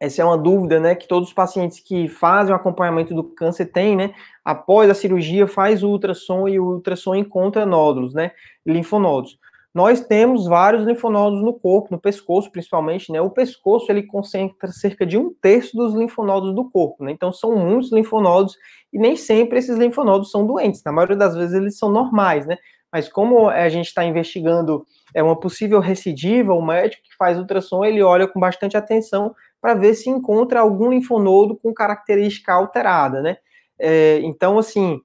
Essa 0.00 0.22
é 0.22 0.24
uma 0.24 0.38
dúvida, 0.38 0.80
né, 0.80 0.94
que 0.94 1.06
todos 1.06 1.28
os 1.28 1.34
pacientes 1.34 1.78
que 1.78 2.08
fazem 2.08 2.54
o 2.54 2.56
acompanhamento 2.56 3.14
do 3.14 3.22
câncer 3.22 3.66
têm, 3.66 3.94
né? 3.94 4.14
Após 4.42 4.88
a 4.88 4.94
cirurgia, 4.94 5.46
faz 5.46 5.82
o 5.82 5.90
ultrassom 5.90 6.48
e 6.48 6.58
o 6.58 6.64
ultrassom 6.64 7.14
encontra 7.14 7.66
nódulos, 7.66 8.14
né? 8.14 8.30
Linfonodos. 8.64 9.38
Nós 9.74 10.00
temos 10.00 10.46
vários 10.46 10.84
linfonodos 10.84 11.42
no 11.42 11.52
corpo, 11.52 11.88
no 11.90 12.00
pescoço 12.00 12.50
principalmente, 12.50 13.12
né? 13.12 13.20
O 13.20 13.30
pescoço 13.30 13.90
ele 13.92 14.02
concentra 14.02 14.72
cerca 14.72 15.04
de 15.04 15.18
um 15.18 15.32
terço 15.40 15.76
dos 15.76 15.94
linfonodos 15.94 16.54
do 16.54 16.68
corpo, 16.70 17.04
né? 17.04 17.12
Então 17.12 17.32
são 17.32 17.54
muitos 17.54 17.92
linfonodos 17.92 18.56
e 18.92 18.98
nem 18.98 19.14
sempre 19.14 19.58
esses 19.58 19.76
linfonodos 19.76 20.30
são 20.30 20.46
doentes. 20.46 20.82
Na 20.84 20.92
maioria 20.92 21.16
das 21.16 21.36
vezes 21.36 21.54
eles 21.54 21.78
são 21.78 21.90
normais, 21.90 22.46
né? 22.46 22.56
Mas 22.90 23.08
como 23.08 23.48
a 23.48 23.68
gente 23.68 23.88
está 23.88 24.04
investigando 24.04 24.86
é 25.14 25.22
uma 25.22 25.38
possível 25.38 25.80
recidiva, 25.80 26.54
o 26.54 26.64
médico 26.64 27.02
que 27.02 27.16
faz 27.16 27.38
ultrassom, 27.38 27.84
ele 27.84 28.02
olha 28.02 28.26
com 28.26 28.40
bastante 28.40 28.76
atenção 28.76 29.34
para 29.60 29.74
ver 29.74 29.94
se 29.94 30.08
encontra 30.08 30.60
algum 30.60 30.90
linfonodo 30.90 31.56
com 31.56 31.74
característica 31.74 32.52
alterada, 32.52 33.20
né? 33.20 33.36
É, 33.78 34.20
então, 34.22 34.58
assim, 34.58 35.00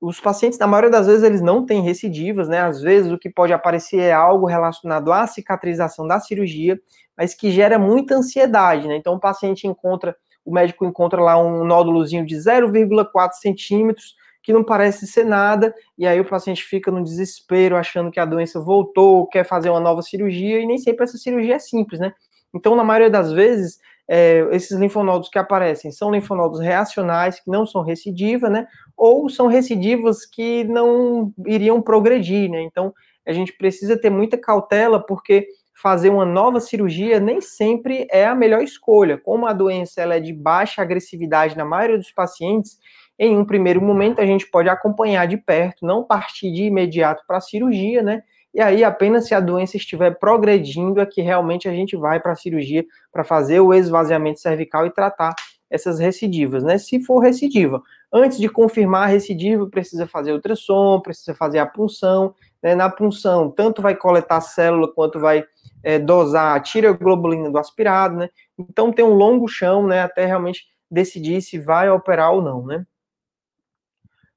os 0.00 0.20
pacientes, 0.20 0.58
na 0.58 0.66
maioria 0.66 0.90
das 0.90 1.06
vezes, 1.06 1.22
eles 1.22 1.40
não 1.40 1.64
têm 1.64 1.82
recidivas, 1.82 2.48
né? 2.48 2.60
Às 2.60 2.80
vezes 2.80 3.10
o 3.10 3.18
que 3.18 3.30
pode 3.30 3.52
aparecer 3.52 4.00
é 4.00 4.12
algo 4.12 4.46
relacionado 4.46 5.12
à 5.12 5.26
cicatrização 5.26 6.06
da 6.06 6.20
cirurgia, 6.20 6.78
mas 7.16 7.34
que 7.34 7.50
gera 7.50 7.78
muita 7.78 8.14
ansiedade, 8.14 8.86
né? 8.86 8.96
Então, 8.96 9.14
o 9.14 9.20
paciente 9.20 9.66
encontra, 9.66 10.14
o 10.44 10.52
médico 10.52 10.84
encontra 10.84 11.20
lá 11.20 11.38
um 11.42 11.64
nódulozinho 11.64 12.26
de 12.26 12.36
0,4 12.36 13.32
centímetros, 13.34 14.14
que 14.42 14.52
não 14.52 14.62
parece 14.62 15.06
ser 15.06 15.24
nada, 15.24 15.74
e 15.98 16.06
aí 16.06 16.20
o 16.20 16.24
paciente 16.24 16.62
fica 16.62 16.90
no 16.90 17.02
desespero, 17.02 17.76
achando 17.76 18.12
que 18.12 18.20
a 18.20 18.24
doença 18.24 18.60
voltou, 18.60 19.26
quer 19.26 19.44
fazer 19.44 19.70
uma 19.70 19.80
nova 19.80 20.02
cirurgia, 20.02 20.60
e 20.60 20.66
nem 20.66 20.78
sempre 20.78 21.04
essa 21.04 21.18
cirurgia 21.18 21.56
é 21.56 21.58
simples, 21.58 21.98
né? 21.98 22.12
Então, 22.54 22.76
na 22.76 22.84
maioria 22.84 23.10
das 23.10 23.32
vezes, 23.32 23.78
é, 24.08 24.46
esses 24.52 24.78
linfonodos 24.78 25.28
que 25.28 25.38
aparecem 25.38 25.90
são 25.90 26.12
linfonodos 26.12 26.60
reacionais, 26.60 27.40
que 27.40 27.50
não 27.50 27.66
são 27.66 27.82
recidivas, 27.82 28.50
né? 28.50 28.66
Ou 28.96 29.28
são 29.28 29.46
recidivas 29.46 30.24
que 30.24 30.64
não 30.64 31.32
iriam 31.46 31.82
progredir, 31.82 32.50
né? 32.50 32.62
Então, 32.62 32.92
a 33.26 33.32
gente 33.32 33.52
precisa 33.52 34.00
ter 34.00 34.10
muita 34.10 34.38
cautela, 34.38 35.04
porque 35.04 35.46
fazer 35.82 36.08
uma 36.08 36.24
nova 36.24 36.58
cirurgia 36.58 37.20
nem 37.20 37.40
sempre 37.40 38.06
é 38.10 38.26
a 38.26 38.34
melhor 38.34 38.62
escolha. 38.62 39.18
Como 39.18 39.46
a 39.46 39.52
doença 39.52 40.00
ela 40.00 40.14
é 40.14 40.20
de 40.20 40.32
baixa 40.32 40.80
agressividade 40.80 41.56
na 41.56 41.64
maioria 41.64 41.98
dos 41.98 42.10
pacientes, 42.12 42.78
em 43.18 43.36
um 43.36 43.44
primeiro 43.44 43.80
momento, 43.82 44.20
a 44.20 44.26
gente 44.26 44.48
pode 44.50 44.68
acompanhar 44.68 45.26
de 45.26 45.36
perto, 45.36 45.86
não 45.86 46.04
partir 46.04 46.52
de 46.52 46.64
imediato 46.64 47.24
para 47.26 47.38
a 47.38 47.40
cirurgia, 47.40 48.02
né? 48.02 48.22
E 48.54 48.60
aí, 48.60 48.82
apenas 48.82 49.26
se 49.26 49.34
a 49.34 49.40
doença 49.40 49.76
estiver 49.76 50.18
progredindo, 50.18 51.00
é 51.00 51.06
que 51.06 51.20
realmente 51.20 51.68
a 51.68 51.72
gente 51.72 51.94
vai 51.96 52.20
para 52.20 52.32
a 52.32 52.36
cirurgia 52.36 52.84
para 53.12 53.22
fazer 53.22 53.60
o 53.60 53.74
esvaziamento 53.74 54.40
cervical 54.40 54.86
e 54.86 54.90
tratar 54.90 55.34
essas 55.70 55.98
recidivas, 55.98 56.62
né? 56.62 56.78
Se 56.78 57.00
for 57.00 57.18
recidiva. 57.18 57.82
Antes 58.12 58.38
de 58.38 58.48
confirmar 58.48 59.04
a 59.04 59.06
recidiva, 59.06 59.66
precisa 59.68 60.06
fazer 60.06 60.32
ultrassom, 60.32 61.00
precisa 61.00 61.34
fazer 61.34 61.58
a 61.58 61.66
punção. 61.66 62.34
Né? 62.62 62.74
Na 62.74 62.88
punção, 62.88 63.50
tanto 63.50 63.82
vai 63.82 63.96
coletar 63.96 64.40
célula 64.40 64.92
quanto 64.92 65.18
vai 65.18 65.44
é, 65.82 65.98
dosar 65.98 66.56
a 66.56 66.60
tireoglobulina 66.60 67.50
do 67.50 67.58
aspirado, 67.58 68.16
né? 68.16 68.28
Então 68.58 68.92
tem 68.92 69.04
um 69.04 69.14
longo 69.14 69.46
chão, 69.48 69.86
né? 69.86 70.02
Até 70.02 70.24
realmente 70.24 70.66
decidir 70.90 71.40
se 71.42 71.58
vai 71.58 71.90
operar 71.90 72.32
ou 72.32 72.42
não, 72.42 72.64
né? 72.64 72.86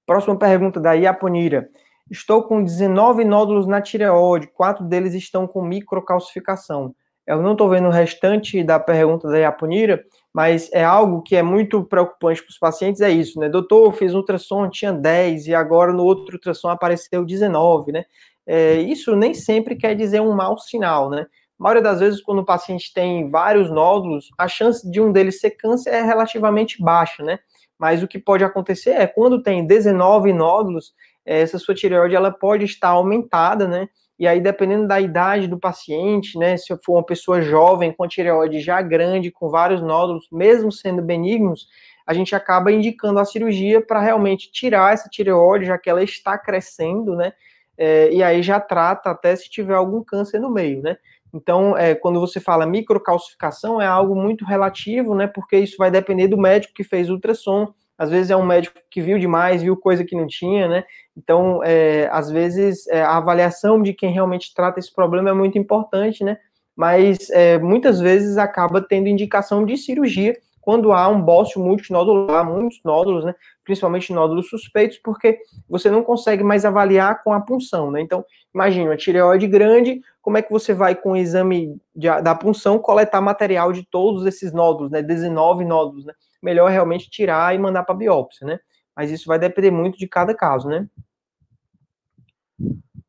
Próxima 0.06 0.38
pergunta 0.38 0.80
da 0.80 0.94
Iaponira. 0.94 1.70
Estou 2.10 2.44
com 2.44 2.63
19 2.63 3.24
nódulos 3.24 3.68
na 3.68 3.82
tireoide, 3.82 4.48
quatro 4.48 4.84
deles 4.84 5.13
estão 5.13 5.46
com 5.46 5.62
microcalcificação. 5.62 6.96
Eu 7.26 7.44
não 7.44 7.52
estou 7.52 7.70
vendo 7.70 7.88
o 7.88 7.92
restante 7.92 8.63
da 8.63 8.80
pergunta 8.80 9.28
da 9.30 9.38
Iaponira, 9.38 10.04
mas 10.39 10.69
é 10.71 10.86
algo 10.86 11.21
que 11.21 11.36
é 11.36 11.43
muito 11.43 11.84
preocupante 11.84 12.41
para 12.41 12.49
os 12.49 12.58
pacientes, 12.58 13.02
é 13.02 13.12
isso, 13.12 13.38
né? 13.38 13.49
Doutor, 13.49 13.91
fiz 13.91 14.13
ultrassom, 14.13 14.69
tinha 14.69 14.93
10 14.93 15.47
e 15.47 15.54
agora 15.54 15.91
no 15.91 16.02
outro 16.02 16.36
ultrassom 16.36 16.69
apareceu 16.69 17.25
19, 17.25 17.91
né? 17.91 18.06
É, 18.47 18.75
isso 18.75 19.17
nem 19.17 19.34
sempre 19.34 19.75
quer 19.75 19.95
dizer 19.95 20.21
um 20.21 20.34
mau 20.34 20.58
sinal, 20.58 21.10
né? 21.10 21.25
A 21.60 21.63
maioria 21.63 21.84
das 21.84 21.99
vezes, 21.99 22.21
quando 22.21 22.39
o 22.39 22.45
paciente 22.45 22.93
tem 22.93 23.30
vários 23.30 23.69
nódulos, 23.69 24.30
a 24.38 24.47
chance 24.47 24.89
de 24.89 25.02
um 25.02 25.12
deles 25.12 25.41
ser 25.41 25.52
câncer 25.52 25.89
é 25.89 26.04
relativamente 26.04 26.82
baixa, 26.82 27.21
né? 27.21 27.39
Mas 27.78 28.02
o 28.02 28.08
que 28.08 28.17
pode 28.17 28.41
acontecer 28.41 28.91
é 28.91 29.06
quando 29.06 29.43
tem 29.43 29.67
19 29.67 30.32
nódulos, 30.32 30.93
essa 31.25 31.60
sua 31.60 31.75
tireoide 31.75 32.15
ela 32.15 32.32
pode 32.32 32.63
estar 32.63 32.91
aumentada, 32.91 33.67
né? 33.67 33.89
E 34.19 34.27
aí, 34.27 34.41
dependendo 34.41 34.86
da 34.86 34.99
idade 34.99 35.47
do 35.47 35.58
paciente, 35.58 36.38
né? 36.38 36.58
Se 36.58 36.75
for 36.84 36.97
uma 36.97 37.05
pessoa 37.05 37.41
jovem 37.41 37.93
com 37.93 38.03
a 38.03 38.08
tireoide 38.08 38.60
já 38.60 38.82
grande, 38.82 39.32
com 39.32 39.49
vários 39.49 39.82
nódulos, 39.82 40.27
mesmo 40.29 40.71
sendo 40.71 41.01
benignos, 41.01 41.67
a 42.05 42.13
gente 42.13 42.36
acaba 42.36 42.71
indicando 42.71 43.17
a 43.19 43.23
cirurgia 43.25 43.79
para 43.79 44.01
realmente 44.01 44.51
tirar 44.51 44.93
essa 44.93 45.08
tireoide, 45.08 45.65
já 45.65 45.77
que 45.77 45.89
ela 45.89 46.03
está 46.03 46.38
crescendo, 46.38 47.15
né? 47.15 47.32
É, 47.77 48.12
e 48.12 48.21
aí 48.21 48.43
já 48.43 48.60
trata 48.60 49.10
até 49.10 49.34
se 49.38 49.49
tiver 49.49 49.75
algum 49.75 50.03
câncer 50.03 50.39
no 50.39 50.51
meio, 50.51 50.82
né? 50.82 50.97
Então, 51.34 51.77
é, 51.77 51.95
quando 51.95 52.19
você 52.19 52.39
fala 52.39 52.65
microcalcificação, 52.65 53.82
é 53.82 53.88
algo 53.88 54.15
muito 54.15 54.43
relativo, 54.43 55.15
né? 55.15 55.27
Porque 55.27 55.58
isso 55.58 55.77
vai 55.77 55.89
depender 55.89 56.27
do 56.27 56.38
médico 56.38 56.73
que 56.73 56.84
fez 56.84 57.10
o 57.10 57.13
ultrassom. 57.13 57.73
Às 58.00 58.10
vezes 58.10 58.32
é 58.32 58.36
um 58.38 58.46
médico 58.46 58.80
que 58.90 59.02
viu 59.02 59.20
demais, 59.20 59.62
viu 59.62 59.76
coisa 59.76 60.06
que 60.06 60.16
não 60.16 60.26
tinha, 60.26 60.70
né? 60.70 60.86
Então, 61.18 61.62
é, 61.66 62.08
às 62.14 62.32
vezes, 62.32 62.88
é, 62.88 63.02
a 63.02 63.18
avaliação 63.18 63.82
de 63.82 63.94
quem 63.94 64.10
realmente 64.14 64.54
trata 64.56 64.80
esse 64.80 64.94
problema 64.94 65.32
é 65.32 65.34
muito 65.34 65.58
importante, 65.58 66.24
né? 66.24 66.38
Mas 66.74 67.30
é, 67.32 67.60
muitas 67.60 68.00
vezes 68.00 68.38
acaba 68.38 68.82
tendo 68.82 69.10
indicação 69.10 69.66
de 69.66 69.76
cirurgia 69.76 70.38
quando 70.62 70.94
há 70.94 71.10
um 71.10 71.22
bócio 71.22 71.60
multinodular, 71.60 72.46
muitos 72.46 72.80
nódulos, 72.86 73.26
né, 73.26 73.34
principalmente 73.66 74.14
nódulos 74.14 74.50
suspeitos, 74.50 74.98
porque 74.98 75.40
você 75.68 75.90
não 75.90 76.04
consegue 76.04 76.44
mais 76.44 76.64
avaliar 76.64 77.24
com 77.24 77.34
a 77.34 77.42
punção, 77.42 77.92
né? 77.92 78.02
Então, 78.02 78.24
imagina, 78.54 78.92
uma 78.92 78.96
tireoide 78.96 79.48
grande, 79.48 80.00
como 80.22 80.38
é 80.38 80.42
que 80.42 80.52
você 80.52 80.74
vai 80.74 80.96
com 80.96 81.14
o 81.14 81.18
exame 81.18 81.76
de, 81.96 82.08
da 82.22 82.36
punção 82.36 82.78
coletar 82.78 83.20
material 83.20 83.74
de 83.74 83.84
todos 83.84 84.26
esses 84.26 84.54
nódulos, 84.54 84.92
né? 84.92 85.02
19 85.02 85.66
nódulos, 85.66 86.06
né? 86.06 86.14
Melhor 86.41 86.69
realmente 86.69 87.10
tirar 87.10 87.54
e 87.54 87.60
mandar 87.60 87.84
para 87.84 87.95
biópsia, 87.95 88.45
né? 88.47 88.60
Mas 88.95 89.12
isso 89.12 89.28
vai 89.28 89.39
depender 89.39 89.71
muito 89.71 89.97
de 89.97 90.08
cada 90.08 90.34
caso, 90.34 90.67
né? 90.67 90.88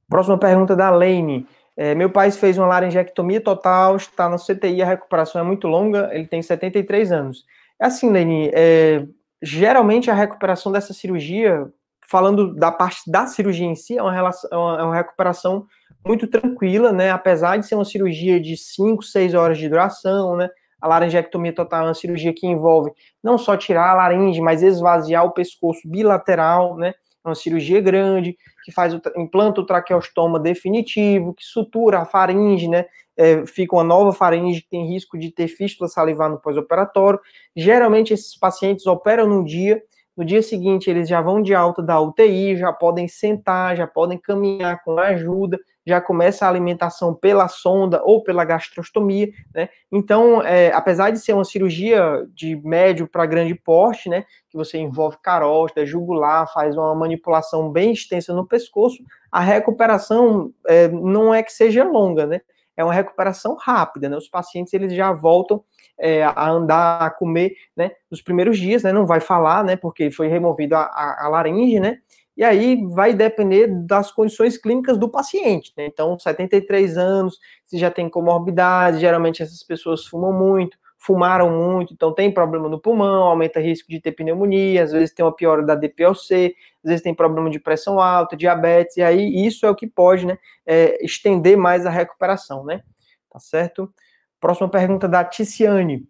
Próxima 0.08 0.38
pergunta 0.38 0.74
da 0.74 0.90
Lane. 0.90 1.46
É, 1.76 1.94
meu 1.94 2.10
pai 2.10 2.30
fez 2.30 2.58
uma 2.58 2.66
laringectomia 2.66 3.40
total, 3.40 3.96
está 3.96 4.28
na 4.28 4.36
CTI, 4.36 4.82
a 4.82 4.86
recuperação 4.86 5.40
é 5.40 5.44
muito 5.44 5.66
longa, 5.66 6.10
ele 6.12 6.26
tem 6.26 6.42
73 6.42 7.10
anos. 7.12 7.44
É 7.80 7.86
assim, 7.86 8.10
Lene, 8.10 8.50
é, 8.52 9.06
geralmente 9.42 10.10
a 10.10 10.14
recuperação 10.14 10.70
dessa 10.70 10.92
cirurgia, 10.92 11.66
falando 12.06 12.54
da 12.54 12.70
parte 12.70 13.10
da 13.10 13.26
cirurgia 13.26 13.66
em 13.66 13.74
si, 13.74 13.96
é 13.96 14.02
uma, 14.02 14.12
relação, 14.12 14.50
é 14.52 14.82
uma, 14.82 14.94
é 14.94 14.98
recuperação 14.98 15.66
muito 16.04 16.26
tranquila, 16.26 16.92
né? 16.92 17.10
Apesar 17.10 17.56
de 17.56 17.66
ser 17.66 17.76
uma 17.76 17.84
cirurgia 17.84 18.40
de 18.40 18.56
5, 18.56 19.02
6 19.02 19.34
horas 19.34 19.56
de 19.56 19.68
duração, 19.68 20.36
né? 20.36 20.50
A 20.80 20.88
laringectomia 20.88 21.54
total 21.54 21.82
é 21.82 21.88
uma 21.88 21.94
cirurgia 21.94 22.32
que 22.32 22.46
envolve 22.46 22.90
não 23.22 23.36
só 23.36 23.56
tirar 23.56 23.90
a 23.90 23.94
laringe, 23.94 24.40
mas 24.40 24.62
esvaziar 24.62 25.24
o 25.24 25.32
pescoço 25.32 25.80
bilateral, 25.86 26.76
né? 26.76 26.94
É 27.24 27.28
uma 27.28 27.34
cirurgia 27.34 27.80
grande, 27.80 28.36
que 28.64 28.72
faz 28.72 28.94
o 28.94 29.00
implanta 29.16 29.60
o 29.60 29.66
traqueostoma 29.66 30.40
definitivo, 30.40 31.34
que 31.34 31.44
sutura 31.44 32.00
a 32.00 32.04
faringe, 32.04 32.68
né? 32.68 32.86
É, 33.16 33.44
fica 33.44 33.76
uma 33.76 33.84
nova 33.84 34.12
faringe 34.12 34.62
que 34.62 34.70
tem 34.70 34.88
risco 34.88 35.18
de 35.18 35.30
ter 35.30 35.48
fístula 35.48 35.88
salivar 35.88 36.30
no 36.30 36.40
pós-operatório. 36.40 37.20
Geralmente 37.54 38.14
esses 38.14 38.38
pacientes 38.38 38.86
operam 38.86 39.26
no 39.26 39.44
dia, 39.44 39.82
no 40.20 40.26
dia 40.26 40.42
seguinte 40.42 40.90
eles 40.90 41.09
já 41.09 41.22
vão 41.22 41.40
de 41.40 41.54
alta 41.54 41.83
da 41.83 41.98
UTI, 41.98 42.54
já 42.54 42.70
podem 42.70 43.09
sentar, 43.09 43.74
já 43.74 43.87
podem 43.87 44.18
caminhar 44.18 44.85
com 44.85 45.00
ajuda, 45.00 45.59
já 45.87 45.98
começa 45.98 46.44
a 46.44 46.48
alimentação 46.50 47.14
pela 47.14 47.48
sonda 47.48 48.02
ou 48.04 48.22
pela 48.22 48.44
gastrostomia, 48.44 49.30
né? 49.54 49.70
Então, 49.90 50.42
é, 50.42 50.70
apesar 50.74 51.11
de 51.11 51.18
ser 51.18 51.33
uma 51.33 51.44
cirurgia 51.44 52.26
de 52.35 52.54
médio 52.56 53.09
para 53.09 53.24
grande 53.24 53.54
porte, 53.54 54.11
né, 54.11 54.26
que 54.50 54.59
você 54.59 54.76
envolve 54.76 55.16
carótida, 55.22 55.87
jugular, 55.87 56.46
faz 56.52 56.76
uma 56.76 56.94
manipulação 56.94 57.70
bem 57.72 57.92
extensa 57.92 58.35
no 58.35 58.46
pescoço, 58.46 59.02
a 59.33 59.40
recuperação 59.40 60.52
é, 60.66 60.87
não 60.88 61.33
é 61.33 61.42
que 61.42 61.50
seja 61.50 61.83
longa, 61.83 62.26
né? 62.26 62.42
É 62.80 62.84
uma 62.84 62.94
recuperação 62.94 63.56
rápida, 63.56 64.08
né? 64.08 64.16
Os 64.16 64.28
pacientes 64.28 64.72
eles 64.72 64.92
já 64.92 65.12
voltam 65.12 65.62
é, 65.98 66.22
a 66.24 66.50
andar, 66.50 67.02
a 67.02 67.10
comer, 67.10 67.54
né? 67.76 67.90
Nos 68.10 68.22
primeiros 68.22 68.58
dias, 68.58 68.82
né? 68.82 68.92
Não 68.92 69.06
vai 69.06 69.20
falar, 69.20 69.62
né? 69.64 69.76
Porque 69.76 70.10
foi 70.10 70.28
removido 70.28 70.74
a, 70.74 70.82
a, 70.82 71.26
a 71.26 71.28
laringe, 71.28 71.78
né? 71.78 71.98
E 72.36 72.42
aí 72.42 72.82
vai 72.86 73.12
depender 73.12 73.66
das 73.66 74.10
condições 74.10 74.56
clínicas 74.56 74.96
do 74.96 75.10
paciente. 75.10 75.74
Né? 75.76 75.84
Então, 75.84 76.18
73 76.18 76.96
anos, 76.96 77.38
se 77.66 77.76
já 77.76 77.90
tem 77.90 78.08
comorbidade, 78.08 79.00
geralmente 79.00 79.42
essas 79.42 79.62
pessoas 79.62 80.06
fumam 80.06 80.32
muito, 80.32 80.78
fumaram 81.00 81.50
muito, 81.50 81.94
então 81.94 82.14
tem 82.14 82.30
problema 82.30 82.68
no 82.68 82.78
pulmão, 82.78 83.24
aumenta 83.24 83.58
risco 83.58 83.90
de 83.90 84.00
ter 84.00 84.12
pneumonia, 84.12 84.84
às 84.84 84.92
vezes 84.92 85.14
tem 85.14 85.24
uma 85.24 85.34
piora 85.34 85.62
da 85.64 85.74
DPLC, 85.74 86.54
às 86.84 86.90
vezes 86.90 87.02
tem 87.02 87.14
problema 87.14 87.48
de 87.48 87.58
pressão 87.58 87.98
alta, 87.98 88.36
diabetes, 88.36 88.98
e 88.98 89.02
aí 89.02 89.46
isso 89.46 89.64
é 89.64 89.70
o 89.70 89.74
que 89.74 89.86
pode 89.86 90.26
né, 90.26 90.36
é, 90.66 91.02
estender 91.02 91.56
mais 91.56 91.86
a 91.86 91.90
recuperação, 91.90 92.64
né? 92.64 92.82
Tá 93.30 93.38
certo? 93.38 93.90
Próxima 94.38 94.68
pergunta 94.68 95.08
da 95.08 95.24
Ticiane. 95.24 96.06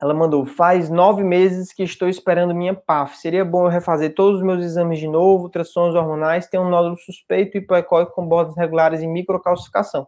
Ela 0.00 0.12
mandou: 0.12 0.44
faz 0.44 0.90
nove 0.90 1.22
meses 1.22 1.72
que 1.72 1.82
estou 1.82 2.08
esperando 2.08 2.54
minha 2.54 2.74
PAF. 2.74 3.16
Seria 3.18 3.44
bom 3.44 3.64
eu 3.64 3.70
refazer 3.70 4.14
todos 4.14 4.40
os 4.40 4.46
meus 4.46 4.62
exames 4.62 4.98
de 4.98 5.08
novo, 5.08 5.44
ultrassons 5.44 5.94
hormonais, 5.94 6.48
tem 6.48 6.58
um 6.60 6.68
nódulo 6.68 6.96
suspeito 6.98 7.56
e 7.56 7.60
hipoecóico 7.60 8.12
com 8.12 8.26
bordas 8.26 8.56
regulares 8.56 9.00
em 9.00 9.08
microcalcificação. 9.08 10.06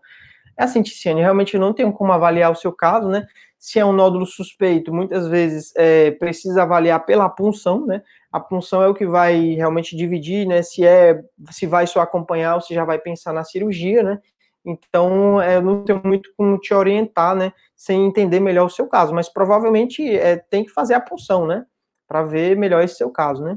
É 0.59 0.65
assim, 0.65 0.83
Ticiane, 0.83 1.21
realmente 1.21 1.55
eu 1.55 1.61
não 1.61 1.73
tenho 1.73 1.93
como 1.93 2.13
avaliar 2.13 2.51
o 2.51 2.57
seu 2.57 2.73
caso, 2.73 3.09
né? 3.09 3.27
Se 3.59 3.79
é 3.79 3.85
um 3.85 3.93
nódulo 3.93 4.25
suspeito, 4.25 4.93
muitas 4.95 5.27
vezes 5.27 5.73
é, 5.77 6.13
precisa 6.13 6.63
avaliar 6.63 7.05
pela 7.05 7.29
punção, 7.29 7.87
né? 7.87 8.03
A 8.31 8.39
punção 8.39 8.83
é 8.83 8.89
o 8.89 8.95
que 8.95 9.07
vai 9.07 9.55
realmente 9.55 9.97
dividir, 9.97 10.47
né? 10.47 10.63
Se 10.63 10.87
é, 10.87 11.21
se 11.51 11.67
vai 11.67 11.87
só 11.87 12.01
acompanhar 12.01 12.55
ou 12.55 12.61
se 12.61 12.75
já 12.75 12.85
vai 12.85 12.99
pensar 12.99 13.33
na 13.33 13.45
cirurgia, 13.45 14.03
né? 14.03 14.21
Então, 14.65 15.41
é, 15.41 15.57
eu 15.57 15.63
não 15.63 15.85
tenho 15.85 16.01
muito 16.05 16.31
como 16.37 16.59
te 16.59 16.75
orientar, 16.75 17.35
né? 17.35 17.53
sem 17.79 18.05
entender 18.05 18.41
melhor 18.41 18.67
o 18.67 18.71
seu 18.71 18.89
caso, 18.89 19.15
mas 19.15 19.29
provavelmente 19.29 20.05
é, 20.05 20.37
tem 20.37 20.65
que 20.65 20.71
fazer 20.73 20.95
a 20.95 21.01
punção, 21.01 21.47
né? 21.47 21.65
Para 22.09 22.25
ver 22.25 22.57
melhor 22.57 22.83
esse 22.83 22.97
seu 22.97 23.09
caso, 23.09 23.45
né? 23.45 23.57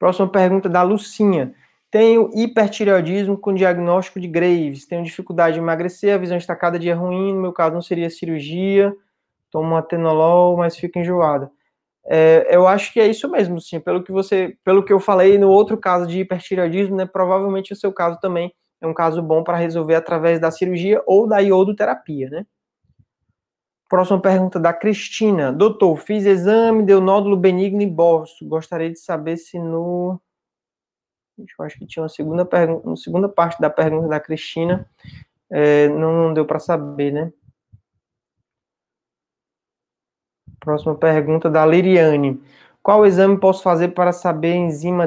Próxima 0.00 0.28
pergunta 0.28 0.68
da 0.68 0.82
Lucinha. 0.82 1.54
Tenho 1.90 2.30
hipertireoidismo 2.34 3.36
com 3.36 3.52
diagnóstico 3.52 4.20
de 4.20 4.28
Graves. 4.28 4.86
Tenho 4.86 5.02
dificuldade 5.02 5.54
de 5.54 5.60
emagrecer, 5.60 6.14
a 6.14 6.18
visão 6.18 6.36
está 6.36 6.54
cada 6.54 6.78
dia 6.78 6.94
ruim. 6.94 7.34
No 7.34 7.42
meu 7.42 7.52
caso, 7.52 7.74
não 7.74 7.82
seria 7.82 8.08
cirurgia. 8.08 8.94
Tomo 9.50 9.76
atenolol, 9.76 10.56
mas 10.56 10.76
fico 10.76 10.98
enjoada. 10.98 11.50
É, 12.06 12.46
eu 12.50 12.66
acho 12.66 12.92
que 12.92 13.00
é 13.00 13.06
isso 13.06 13.28
mesmo, 13.28 13.60
sim. 13.60 13.80
Pelo 13.80 14.02
que 14.02 14.12
você, 14.12 14.56
pelo 14.64 14.84
que 14.84 14.92
eu 14.92 15.00
falei 15.00 15.38
no 15.38 15.50
outro 15.50 15.76
caso 15.76 16.06
de 16.06 16.20
hipertireoidismo, 16.20 16.96
né? 16.96 17.06
Provavelmente 17.06 17.72
o 17.72 17.76
seu 17.76 17.92
caso 17.92 18.18
também 18.20 18.52
é 18.80 18.86
um 18.86 18.94
caso 18.94 19.22
bom 19.22 19.42
para 19.44 19.56
resolver 19.56 19.94
através 19.94 20.40
da 20.40 20.50
cirurgia 20.50 21.02
ou 21.06 21.28
da 21.28 21.38
iodoterapia, 21.40 22.30
né? 22.30 22.46
Próxima 23.88 24.20
pergunta 24.20 24.60
da 24.60 24.72
Cristina. 24.72 25.52
Doutor, 25.52 25.96
fiz 25.96 26.24
exame, 26.24 26.84
deu 26.84 27.00
nódulo 27.00 27.36
benigno 27.36 27.82
e 27.82 27.86
bolso. 27.86 28.46
Gostaria 28.46 28.90
de 28.90 29.00
saber 29.00 29.36
se 29.36 29.58
no. 29.58 30.20
Eu 31.58 31.64
acho 31.64 31.78
que 31.78 31.86
tinha 31.86 32.02
uma 32.02 32.08
segunda, 32.08 32.48
uma 32.84 32.96
segunda 32.96 33.28
parte 33.28 33.60
da 33.60 33.70
pergunta 33.70 34.08
da 34.08 34.20
Cristina. 34.20 34.88
É, 35.50 35.88
não, 35.88 36.12
não 36.12 36.34
deu 36.34 36.44
para 36.44 36.58
saber, 36.58 37.12
né? 37.12 37.32
Próxima 40.60 40.94
pergunta 40.94 41.48
da 41.48 41.64
Liriane. 41.64 42.40
Qual 42.82 43.04
exame 43.04 43.38
posso 43.38 43.62
fazer 43.62 43.88
para 43.88 44.10
saber 44.10 44.52
a 44.52 44.56
enzima 44.56 45.06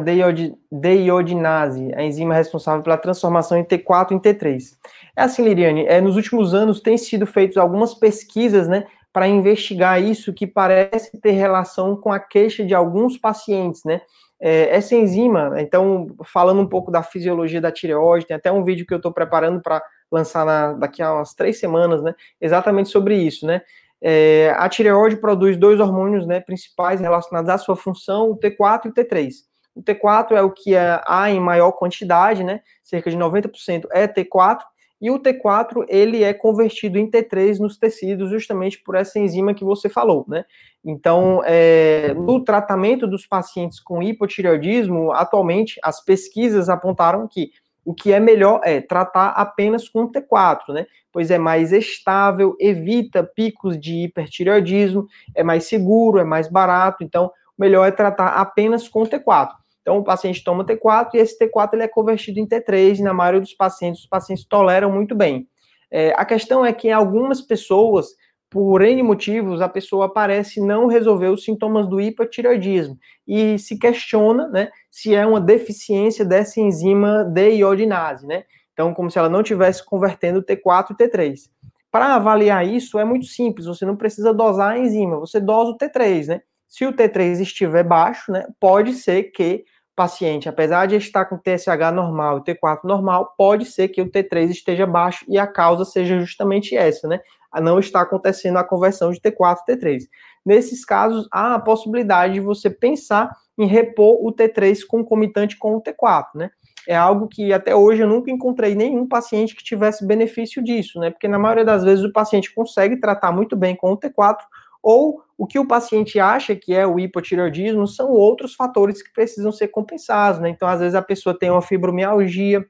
deiodinase, 0.71 1.91
a 1.95 2.03
enzima 2.03 2.35
responsável 2.35 2.83
pela 2.83 2.97
transformação 2.97 3.57
em 3.57 3.63
T4 3.63 4.11
em 4.11 4.19
T3? 4.19 4.77
É 5.15 5.23
assim, 5.23 5.43
Liriane, 5.43 5.85
é, 5.87 5.99
nos 5.99 6.15
últimos 6.15 6.53
anos 6.53 6.79
tem 6.79 6.97
sido 6.99 7.25
feitas 7.25 7.57
algumas 7.57 7.95
pesquisas, 7.95 8.67
né, 8.67 8.85
para 9.11 9.27
investigar 9.27 10.01
isso 10.01 10.33
que 10.33 10.45
parece 10.45 11.19
ter 11.19 11.31
relação 11.31 11.95
com 11.95 12.11
a 12.11 12.19
queixa 12.19 12.63
de 12.65 12.75
alguns 12.75 13.17
pacientes, 13.17 13.83
né? 13.83 14.01
É, 14.45 14.75
essa 14.75 14.93
enzima, 14.93 15.53
então, 15.61 16.07
falando 16.25 16.59
um 16.59 16.67
pouco 16.67 16.91
da 16.91 17.01
fisiologia 17.01 17.61
da 17.61 17.71
tireoide, 17.71 18.27
tem 18.27 18.35
até 18.35 18.51
um 18.51 18.61
vídeo 18.61 18.85
que 18.85 18.93
eu 18.93 18.97
estou 18.97 19.09
preparando 19.09 19.61
para 19.61 19.81
lançar 20.11 20.45
na, 20.45 20.73
daqui 20.73 21.01
a 21.01 21.13
umas 21.13 21.33
três 21.33 21.57
semanas, 21.57 22.03
né? 22.03 22.13
Exatamente 22.41 22.89
sobre 22.89 23.15
isso, 23.15 23.47
né? 23.47 23.61
É, 24.01 24.53
a 24.57 24.67
tireoide 24.67 25.15
produz 25.15 25.55
dois 25.55 25.79
hormônios 25.79 26.27
né, 26.27 26.41
principais 26.41 26.99
relacionados 26.99 27.49
à 27.49 27.57
sua 27.57 27.77
função, 27.77 28.31
o 28.31 28.37
T4 28.37 28.87
e 28.87 28.89
o 28.89 28.93
T3. 28.93 29.31
O 29.73 29.81
T4 29.81 30.31
é 30.33 30.41
o 30.41 30.51
que 30.51 30.75
é, 30.75 31.01
há 31.07 31.31
em 31.31 31.39
maior 31.39 31.71
quantidade, 31.71 32.43
né, 32.43 32.59
cerca 32.83 33.09
de 33.09 33.15
90% 33.15 33.85
é 33.93 34.09
T4, 34.09 34.59
e 35.01 35.11
o 35.11 35.19
T4 35.19 35.85
ele 35.89 36.23
é 36.23 36.33
convertido 36.33 36.97
em 36.97 37.09
T3 37.09 37.59
nos 37.59 37.77
tecidos 37.77 38.29
justamente 38.29 38.81
por 38.81 38.95
essa 38.95 39.19
enzima 39.19 39.53
que 39.53 39.63
você 39.63 39.89
falou, 39.89 40.25
né? 40.27 40.45
Então, 40.83 41.41
é, 41.45 42.13
no 42.13 42.43
tratamento 42.43 43.07
dos 43.07 43.25
pacientes 43.25 43.79
com 43.79 44.01
hipotireoidismo, 44.03 45.11
atualmente 45.11 45.79
as 45.83 46.03
pesquisas 46.03 46.69
apontaram 46.69 47.27
que 47.27 47.51
o 47.85 47.93
que 47.93 48.13
é 48.13 48.19
melhor 48.19 48.61
é 48.63 48.79
tratar 48.79 49.29
apenas 49.29 49.89
com 49.89 50.09
T4, 50.09 50.73
né? 50.73 50.85
Pois 51.11 51.29
é 51.29 51.37
mais 51.37 51.71
estável, 51.71 52.55
evita 52.59 53.23
picos 53.23 53.79
de 53.79 54.03
hipertireoidismo, 54.03 55.05
é 55.35 55.43
mais 55.43 55.65
seguro, 55.65 56.19
é 56.19 56.23
mais 56.23 56.47
barato, 56.49 57.03
então 57.03 57.25
o 57.57 57.61
melhor 57.61 57.85
é 57.85 57.91
tratar 57.91 58.29
apenas 58.29 58.87
com 58.87 59.03
T4. 59.03 59.49
Então 59.83 59.99
o 59.99 60.03
paciente 60.03 60.43
toma 60.43 60.65
T4 60.65 61.09
e 61.13 61.17
esse 61.17 61.37
T4 61.37 61.73
ele 61.73 61.83
é 61.83 61.87
convertido 61.87 62.39
em 62.39 62.47
T3 62.47 62.97
e 62.97 63.03
na 63.03 63.13
maioria 63.13 63.41
dos 63.41 63.53
pacientes 63.53 64.01
os 64.01 64.07
pacientes 64.07 64.45
toleram 64.45 64.89
muito 64.89 65.13
bem. 65.13 65.47
É, 65.91 66.11
a 66.17 66.25
questão 66.25 66.65
é 66.65 66.73
que 66.73 66.87
em 66.87 66.91
algumas 66.91 67.39
pessoas 67.41 68.15
por 68.53 68.83
N 68.83 69.01
motivos, 69.01 69.61
a 69.61 69.67
pessoa 69.67 70.13
parece 70.13 70.61
não 70.61 70.85
resolver 70.85 71.29
os 71.29 71.43
sintomas 71.43 71.87
do 71.87 71.99
hipotireoidismo 71.99 72.95
e 73.27 73.57
se 73.57 73.79
questiona, 73.79 74.47
né, 74.47 74.69
se 74.91 75.15
é 75.15 75.25
uma 75.25 75.41
deficiência 75.41 76.23
dessa 76.23 76.61
enzima 76.61 77.23
deiodinase, 77.23 78.27
né? 78.27 78.43
Então, 78.71 78.93
como 78.93 79.09
se 79.09 79.17
ela 79.17 79.27
não 79.27 79.41
estivesse 79.41 79.83
convertendo 79.83 80.43
T4 80.43 80.91
e 80.91 80.95
T3. 80.95 81.49
Para 81.89 82.13
avaliar 82.13 82.67
isso 82.67 82.99
é 82.99 83.03
muito 83.03 83.25
simples, 83.25 83.65
você 83.65 83.87
não 83.87 83.95
precisa 83.95 84.31
dosar 84.31 84.73
a 84.73 84.77
enzima, 84.77 85.19
você 85.19 85.39
dosa 85.39 85.71
o 85.71 85.77
T3, 85.77 86.27
né? 86.27 86.41
Se 86.73 86.87
o 86.87 86.91
T3 86.91 87.39
estiver 87.39 87.83
baixo, 87.83 88.31
né, 88.31 88.47
pode 88.59 88.93
ser 88.93 89.25
que 89.25 89.63
o 89.91 89.95
paciente, 89.95 90.49
apesar 90.49 90.87
de 90.87 90.95
estar 90.95 91.25
com 91.25 91.37
TSH 91.37 91.93
normal 91.93 92.39
e 92.39 92.41
T4 92.41 92.79
normal, 92.83 93.35
pode 93.37 93.65
ser 93.65 93.89
que 93.89 94.01
o 94.01 94.09
T3 94.09 94.49
esteja 94.49 94.87
baixo 94.87 95.23
e 95.29 95.37
a 95.37 95.45
causa 95.45 95.85
seja 95.85 96.19
justamente 96.19 96.75
essa, 96.75 97.07
né? 97.07 97.19
não 97.61 97.77
está 97.77 98.01
acontecendo 98.01 98.57
a 98.57 98.63
conversão 98.63 99.11
de 99.11 99.19
T4 99.19 99.57
T3. 99.69 99.99
Nesses 100.43 100.83
casos, 100.83 101.27
há 101.31 101.53
a 101.53 101.59
possibilidade 101.59 102.33
de 102.33 102.39
você 102.39 102.71
pensar 102.71 103.29
em 103.55 103.67
repor 103.67 104.25
o 104.25 104.33
T3 104.33 104.79
concomitante 104.87 105.55
com 105.59 105.75
o 105.75 105.81
T4, 105.83 106.29
né? 106.33 106.49
É 106.87 106.95
algo 106.95 107.27
que 107.27 107.53
até 107.53 107.75
hoje 107.75 108.01
eu 108.01 108.07
nunca 108.07 108.31
encontrei 108.31 108.73
nenhum 108.73 109.07
paciente 109.07 109.55
que 109.55 109.63
tivesse 109.63 110.03
benefício 110.07 110.63
disso, 110.63 110.99
né? 110.99 111.11
Porque 111.11 111.27
na 111.27 111.37
maioria 111.37 111.63
das 111.63 111.83
vezes 111.83 112.03
o 112.03 112.11
paciente 112.11 112.51
consegue 112.51 112.99
tratar 112.99 113.31
muito 113.31 113.55
bem 113.55 113.75
com 113.75 113.91
o 113.91 113.99
T4, 113.99 114.37
ou 114.83 115.23
o 115.37 115.47
que 115.47 115.57
o 115.57 115.67
paciente 115.67 116.19
acha 116.19 116.55
que 116.55 116.73
é 116.73 116.85
o 116.85 116.99
hipotireoidismo 116.99 117.87
são 117.87 118.11
outros 118.11 118.53
fatores 118.53 119.01
que 119.01 119.11
precisam 119.13 119.51
ser 119.51 119.69
compensados, 119.69 120.41
né? 120.41 120.49
Então, 120.49 120.67
às 120.67 120.81
vezes 120.81 120.93
a 120.93 121.01
pessoa 121.01 121.37
tem 121.37 121.49
uma 121.49 121.61
fibromialgia, 121.61 122.63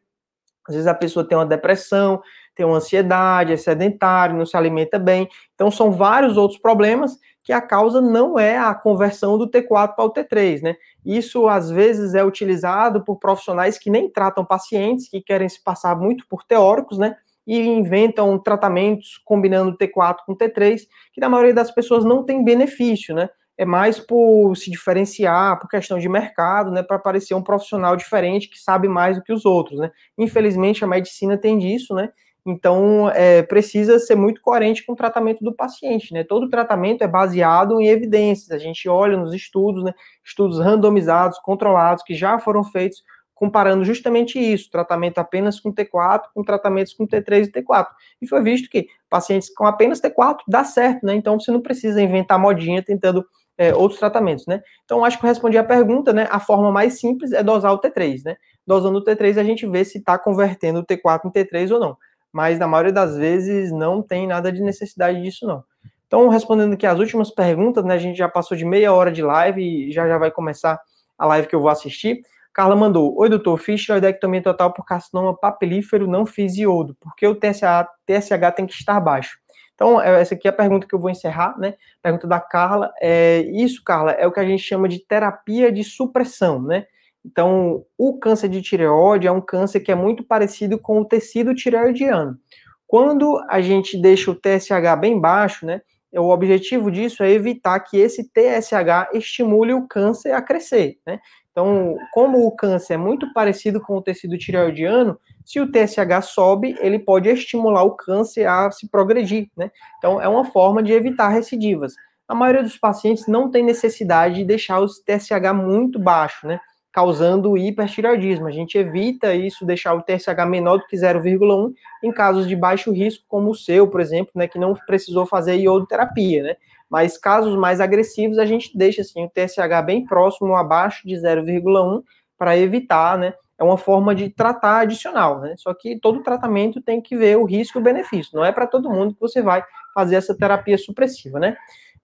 às 0.68 0.76
vezes 0.76 0.88
a 0.88 0.94
pessoa 0.94 1.28
tem 1.28 1.38
uma 1.38 1.46
depressão, 1.46 2.22
tem 2.56 2.66
uma 2.66 2.78
ansiedade, 2.78 3.52
é 3.52 3.58
sedentário, 3.58 4.38
não 4.38 4.46
se 4.46 4.56
alimenta 4.56 4.98
bem. 5.00 5.28
Então, 5.56 5.72
são 5.72 5.92
vários 5.92 6.38
outros 6.38 6.60
problemas 6.60 7.18
que 7.44 7.52
a 7.52 7.62
causa 7.62 8.00
não 8.00 8.40
é 8.40 8.58
a 8.58 8.74
conversão 8.74 9.38
do 9.38 9.50
T4 9.50 9.96
para 9.96 10.06
o 10.06 10.14
T3, 10.14 10.62
né? 10.62 10.76
Isso 11.06 11.48
às 11.50 11.70
vezes 11.70 12.14
é 12.14 12.24
utilizado 12.24 13.04
por 13.04 13.18
profissionais 13.18 13.78
que 13.78 13.90
nem 13.90 14.10
tratam 14.10 14.46
pacientes, 14.46 15.10
que 15.10 15.22
querem 15.22 15.50
se 15.50 15.62
passar 15.62 15.98
muito 15.98 16.26
por 16.30 16.44
teóricos, 16.44 16.98
né? 16.98 17.18
E 17.46 17.60
inventam 17.60 18.38
tratamentos 18.40 19.20
combinando 19.26 19.78
T4 19.78 20.18
com 20.26 20.36
T3, 20.36 20.82
que 21.12 21.22
na 21.22 21.30
maioria 21.30 21.54
das 21.54 21.72
pessoas 21.72 22.06
não 22.06 22.24
tem 22.24 22.44
benefício, 22.44 23.14
né? 23.14 23.30
É 23.58 23.66
mais 23.66 24.00
por 24.00 24.56
se 24.56 24.72
diferenciar, 24.72 25.60
por 25.60 25.70
questão 25.70 26.00
de 26.00 26.10
mercado, 26.10 26.72
né? 26.72 26.82
Para 26.82 26.98
parecer 26.98 27.36
um 27.36 27.44
profissional 27.44 27.96
diferente 27.96 28.50
que 28.50 28.60
sabe 28.60 28.88
mais 28.88 29.18
do 29.18 29.24
que 29.24 29.34
os 29.34 29.46
outros, 29.46 29.80
né? 29.80 29.92
Infelizmente 30.18 30.84
a 30.84 30.88
medicina 30.88 31.38
tem 31.38 31.58
disso, 31.60 31.94
né? 31.94 32.10
Então, 32.46 33.10
é, 33.12 33.42
precisa 33.42 33.98
ser 34.00 34.16
muito 34.16 34.42
coerente 34.42 34.86
com 34.86 34.92
o 34.92 34.96
tratamento 34.98 35.42
do 35.44 35.54
paciente, 35.54 36.14
né? 36.14 36.26
Todo 36.26 36.50
tratamento 36.50 37.02
é 37.02 37.08
baseado 37.08 37.80
em 37.80 37.88
evidências. 37.88 38.52
A 38.52 38.58
gente 38.58 38.90
olha 38.90 39.16
nos 39.16 39.34
estudos, 39.34 39.82
né? 39.82 39.94
Estudos 40.24 40.60
randomizados, 40.60 41.40
controlados, 41.40 42.04
que 42.04 42.14
já 42.14 42.38
foram 42.38 42.64
feitos, 42.64 43.02
comparando 43.44 43.84
justamente 43.84 44.40
isso, 44.40 44.72
tratamento 44.72 45.18
apenas 45.18 45.60
com 45.60 45.74
T4, 45.74 46.22
com 46.34 46.44
tratamentos 46.44 46.94
com 46.94 47.06
T3 47.06 47.48
e 47.48 47.52
T4. 47.52 47.88
E 48.22 48.28
foi 48.28 48.42
visto 48.42 48.70
que 48.70 48.88
pacientes 49.10 49.54
com 49.54 49.66
apenas 49.66 50.00
T4 50.00 50.38
dá 50.48 50.64
certo, 50.64 51.06
né? 51.06 51.14
Então, 51.14 51.38
você 51.40 51.52
não 51.52 51.62
precisa 51.62 52.02
inventar 52.02 52.40
modinha 52.40 52.82
tentando 52.82 53.26
é, 53.58 53.76
outros 53.76 54.00
tratamentos, 54.00 54.48
né? 54.48 54.62
Então, 54.86 55.04
acho 55.04 55.20
que 55.20 55.26
eu 55.26 55.28
respondi 55.28 55.58
a 55.58 55.64
pergunta, 55.64 56.14
né? 56.14 56.28
A 56.32 56.40
forma 56.40 56.72
mais 56.72 57.00
simples 57.00 57.34
é 57.34 57.44
dosar 57.44 57.74
o 57.74 57.80
T3, 57.80 58.22
né? 58.24 58.38
Dosando 58.66 59.00
o 59.00 59.04
T3, 59.04 59.38
a 59.38 59.44
gente 59.44 59.68
vê 59.68 59.84
se 59.84 59.98
está 59.98 60.18
convertendo 60.18 60.80
o 60.80 60.86
T4 60.86 61.26
em 61.26 61.32
T3 61.32 61.72
ou 61.72 61.80
não 61.80 61.98
mas 62.34 62.58
na 62.58 62.68
maioria 62.68 62.92
das 62.92 63.16
vezes 63.16 63.72
não 63.72 64.02
tem 64.02 64.26
nada 64.26 64.52
de 64.52 64.60
necessidade 64.60 65.22
disso, 65.22 65.46
não. 65.46 65.64
Então, 66.08 66.28
respondendo 66.30 66.74
aqui 66.74 66.86
as 66.86 67.00
últimas 67.00 67.30
perguntas, 67.30 67.86
né, 67.86 67.94
a 67.94 68.00
gente 68.00 68.18
já 68.18 68.28
passou 68.28 68.58
de 68.58 68.66
meia 68.66 68.92
hora 68.92 69.12
de 69.12 69.22
live 69.22 69.62
e 69.62 69.92
já 69.92 70.08
já 70.08 70.18
vai 70.18 70.32
começar 70.32 70.80
a 71.18 71.26
live 71.28 71.48
que 71.48 71.56
eu 71.56 71.62
vou 71.62 71.70
assistir. 71.70 72.24
Carla 72.54 72.76
mandou, 72.76 73.18
oi 73.18 73.30
doutor, 73.30 73.58
fiz 73.58 73.82
tiroidectomia 73.82 74.42
total 74.42 74.72
por 74.72 74.86
carcinoma 74.86 75.36
papilífero, 75.36 76.08
não 76.08 76.26
fiz 76.26 76.56
iodo, 76.56 76.96
porque 77.02 77.26
o 77.26 77.34
TSH, 77.34 77.88
TSH 78.06 78.56
tem 78.56 78.68
que 78.68 78.74
estar 78.74 79.00
baixo. 79.00 79.38
Então, 79.74 80.00
é, 80.00 80.22
essa 80.22 80.36
aqui 80.36 80.48
é 80.48 80.52
a 80.52 80.54
pergunta 80.54 80.88
que 80.88 80.94
eu 80.94 81.00
vou 81.00 81.10
encerrar, 81.10 81.58
né? 81.58 81.74
Pergunta 82.02 82.28
da 82.28 82.40
Carla. 82.40 82.92
É, 83.02 83.40
isso, 83.52 83.82
Carla, 83.84 84.12
é 84.12 84.28
o 84.28 84.32
que 84.32 84.40
a 84.40 84.46
gente 84.46 84.62
chama 84.62 84.88
de 84.88 85.00
terapia 85.00 85.72
de 85.72 85.84
supressão, 85.84 86.62
né? 86.62 86.86
Então, 87.26 87.84
o 87.98 88.20
câncer 88.20 88.50
de 88.50 88.62
tireoide 88.62 89.28
é 89.28 89.32
um 89.32 89.42
câncer 89.42 89.80
que 89.80 89.92
é 89.92 89.96
muito 89.96 90.24
parecido 90.24 90.78
com 90.78 91.00
o 91.00 91.06
tecido 91.06 91.56
tireoidiano. 91.56 92.38
Quando 92.86 93.42
a 93.50 93.62
gente 93.62 94.00
deixa 94.00 94.30
o 94.30 94.36
TSH 94.36 94.96
bem 95.00 95.20
baixo, 95.20 95.66
né, 95.66 95.82
o 96.14 96.30
objetivo 96.30 96.92
disso 96.92 97.24
é 97.24 97.32
evitar 97.32 97.80
que 97.80 97.98
esse 97.98 98.30
TSH 98.30 99.10
estimule 99.14 99.74
o 99.74 99.88
câncer 99.88 100.34
a 100.34 100.42
crescer, 100.42 101.00
né? 101.08 101.20
Então, 101.54 101.96
como 102.12 102.48
o 102.48 102.52
câncer 102.52 102.96
é 102.96 102.98
muito 102.98 103.32
parecido 103.32 103.80
com 103.80 103.96
o 103.96 104.02
tecido 104.02 104.36
tireoidiano, 104.40 105.20
se 105.46 105.60
o 105.60 105.72
TSH 105.72 106.26
sobe, 106.26 106.76
ele 106.82 106.98
pode 106.98 107.30
estimular 107.30 107.84
o 107.84 107.96
câncer 107.96 108.48
a 108.48 108.72
se 108.72 108.90
progredir, 108.90 109.48
né? 109.56 109.70
Então, 110.00 110.20
é 110.20 110.28
uma 110.28 110.46
forma 110.46 110.82
de 110.82 110.92
evitar 110.92 111.30
recidivas. 111.30 111.94
A 112.28 112.34
maioria 112.34 112.64
dos 112.64 112.78
pacientes 112.78 113.28
não 113.28 113.52
tem 113.52 113.64
necessidade 113.64 114.36
de 114.36 114.46
deixar 114.46 114.80
o 114.80 114.88
TSH 114.88 115.54
muito 115.54 116.00
baixo, 116.00 116.48
né? 116.48 116.60
causando 116.94 117.58
hipertireoidismo. 117.58 118.48
A 118.48 118.52
gente 118.52 118.78
evita 118.78 119.34
isso, 119.34 119.66
deixar 119.66 119.96
o 119.96 120.04
TSH 120.04 120.46
menor 120.48 120.78
do 120.78 120.86
que 120.86 120.96
0,1 120.96 121.74
em 122.04 122.12
casos 122.12 122.48
de 122.48 122.56
baixo 122.56 122.92
risco, 122.92 123.26
como 123.28 123.50
o 123.50 123.56
seu, 123.56 123.88
por 123.88 124.00
exemplo, 124.00 124.32
né, 124.36 124.48
que 124.48 124.60
não 124.60 124.76
precisou 124.86 125.26
fazer 125.26 125.56
iodoterapia, 125.56 126.44
né? 126.44 126.56
Mas 126.94 127.18
casos 127.18 127.56
mais 127.56 127.82
agressivos, 127.82 128.38
a 128.38 128.46
gente 128.46 128.78
deixa 128.78 129.02
assim, 129.02 129.26
o 129.26 129.28
TSH 129.28 129.84
bem 129.84 130.06
próximo, 130.06 130.56
abaixo 130.56 131.08
de 131.08 131.16
0,1, 131.16 132.04
para 132.38 132.56
evitar, 132.56 133.18
né? 133.18 133.34
É 133.58 133.64
uma 133.64 133.80
forma 133.80 134.14
de 134.14 134.30
tratar 134.30 134.82
adicional, 134.82 135.40
né? 135.40 135.56
Só 135.58 135.74
que 135.74 136.00
todo 136.00 136.22
tratamento 136.22 136.80
tem 136.84 137.02
que 137.02 137.18
ver 137.18 137.36
o 137.36 137.46
risco 137.46 137.80
e 137.80 137.82
o 137.82 137.84
benefício. 137.84 138.36
Não 138.36 138.46
é 138.46 138.52
para 138.52 138.68
todo 138.68 138.92
mundo 138.92 139.16
que 139.16 139.20
você 139.20 139.42
vai 139.42 139.64
fazer 139.92 140.18
essa 140.18 140.38
terapia 140.38 140.78
supressiva, 140.78 141.40
né? 141.40 141.58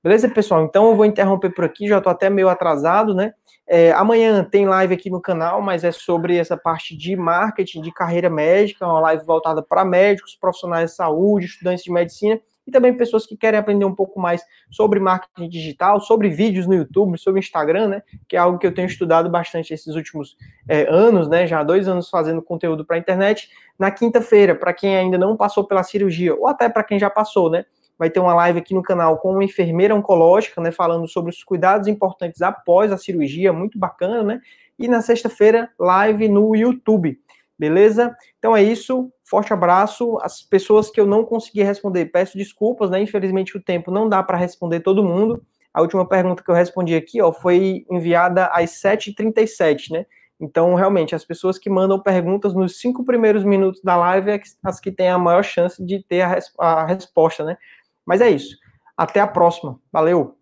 Beleza, 0.04 0.28
pessoal? 0.28 0.63
Então 0.63 0.89
eu 0.89 0.95
vou 0.95 1.06
interromper 1.06 1.54
por 1.54 1.65
aqui, 1.65 1.88
já 1.88 1.99
estou 1.99 2.10
até 2.10 2.28
meio 2.28 2.49
atrasado, 2.49 3.13
né? 3.13 3.32
É, 3.67 3.91
amanhã 3.91 4.43
tem 4.43 4.65
live 4.65 4.95
aqui 4.95 5.12
no 5.12 5.21
canal, 5.21 5.62
mas 5.62 5.84
é 5.84 5.91
sobre 5.91 6.36
essa 6.36 6.58
parte 6.58 6.97
de 6.97 7.15
marketing, 7.15 7.82
de 7.82 7.91
carreira 7.91 8.28
médica, 8.28 8.88
uma 8.88 9.02
live 9.02 9.23
voltada 9.23 9.62
para 9.62 9.86
médicos, 9.86 10.36
profissionais 10.36 10.89
de 10.89 10.95
saúde, 10.95 11.45
estudantes 11.45 11.84
de 11.84 11.91
medicina 11.91 12.41
e 12.69 12.71
também 12.71 12.95
pessoas 12.95 13.25
que 13.25 13.36
querem 13.36 13.60
aprender 13.60 13.84
um 13.84 13.93
pouco 13.93 14.19
mais 14.19 14.41
sobre 14.69 14.99
marketing 14.99 15.49
digital, 15.49 15.99
sobre 15.99 16.29
vídeos 16.29 16.67
no 16.67 16.75
YouTube, 16.75 17.17
sobre 17.17 17.39
Instagram, 17.39 17.88
né? 17.88 18.03
Que 18.27 18.38
é 18.38 18.39
algo 18.39 18.58
que 18.58 18.65
eu 18.65 18.73
tenho 18.73 18.88
estudado 18.88 19.29
bastante 19.29 19.73
esses 19.73 19.95
últimos 19.95 20.38
é, 20.67 20.88
anos, 20.89 21.27
né? 21.27 21.45
Já 21.45 21.60
há 21.60 21.63
dois 21.63 21.88
anos 21.88 22.10
fazendo 22.10 22.41
conteúdo 22.41 22.86
para 22.86 22.95
a 22.95 22.99
internet. 22.99 23.49
Na 23.77 23.91
quinta-feira, 23.91 24.55
para 24.55 24.73
quem 24.73 24.95
ainda 24.95 25.17
não 25.17 25.36
passou 25.36 25.65
pela 25.65 25.84
cirurgia, 25.84 26.36
ou 26.36 26.47
até 26.47 26.69
para 26.69 26.84
quem 26.84 26.99
já 26.99 27.10
passou, 27.10 27.49
né? 27.49 27.65
vai 27.97 28.10
ter 28.10 28.21
uma 28.21 28.34
live 28.34 28.60
aqui 28.60 28.73
no 28.73 28.82
canal 28.82 29.17
com 29.17 29.34
uma 29.34 29.43
enfermeira 29.43 29.93
oncológica, 29.93 30.62
né, 30.62 30.71
falando 30.71 31.05
sobre 31.05 31.32
os 31.32 31.43
cuidados 31.43 31.86
importantes 31.86 32.41
após 32.41 32.93
a 32.93 32.97
cirurgia, 32.97 33.51
muito 33.51 33.77
bacana, 33.77 34.23
né? 34.23 34.41
E 34.79 34.88
na 34.88 35.01
sexta-feira, 35.01 35.69
live 35.77 36.29
no 36.29 36.55
YouTube. 36.55 37.19
Beleza? 37.60 38.15
Então 38.38 38.56
é 38.56 38.63
isso. 38.63 39.12
Forte 39.26 39.52
abraço. 39.52 40.17
As 40.22 40.41
pessoas 40.41 40.89
que 40.89 41.00
eu 41.00 41.06
não 41.06 41.26
consegui 41.26 41.62
responder, 41.62 42.06
peço 42.06 42.38
desculpas, 42.38 42.89
né? 42.89 43.02
Infelizmente 43.02 43.58
o 43.58 43.62
tempo 43.62 43.91
não 43.91 44.08
dá 44.08 44.24
para 44.24 44.38
responder 44.38 44.80
todo 44.80 45.04
mundo. 45.04 45.43
A 45.74 45.82
última 45.82 46.08
pergunta 46.08 46.41
que 46.41 46.50
eu 46.50 46.56
respondi 46.56 46.95
aqui, 46.95 47.22
ó, 47.22 47.34
foi 47.34 47.86
enviada 47.91 48.45
às 48.48 48.72
7h37, 48.72 49.91
né? 49.91 50.06
Então, 50.39 50.74
realmente, 50.74 51.13
as 51.13 51.26
pessoas 51.26 51.58
que 51.60 51.69
mandam 51.69 52.02
perguntas 52.02 52.54
nos 52.54 52.80
cinco 52.80 53.04
primeiros 53.04 53.43
minutos 53.43 53.82
da 53.84 53.98
live 53.98 54.32
é 54.32 54.41
as 54.63 54.80
que 54.80 54.89
têm 54.89 55.10
a 55.10 55.17
maior 55.17 55.43
chance 55.43 55.84
de 55.86 56.02
ter 56.02 56.22
a, 56.22 56.39
a 56.58 56.86
resposta, 56.86 57.43
né? 57.43 57.58
Mas 58.06 58.22
é 58.22 58.30
isso. 58.30 58.56
Até 58.98 59.19
a 59.19 59.28
próxima. 59.28 59.78
Valeu! 59.91 60.38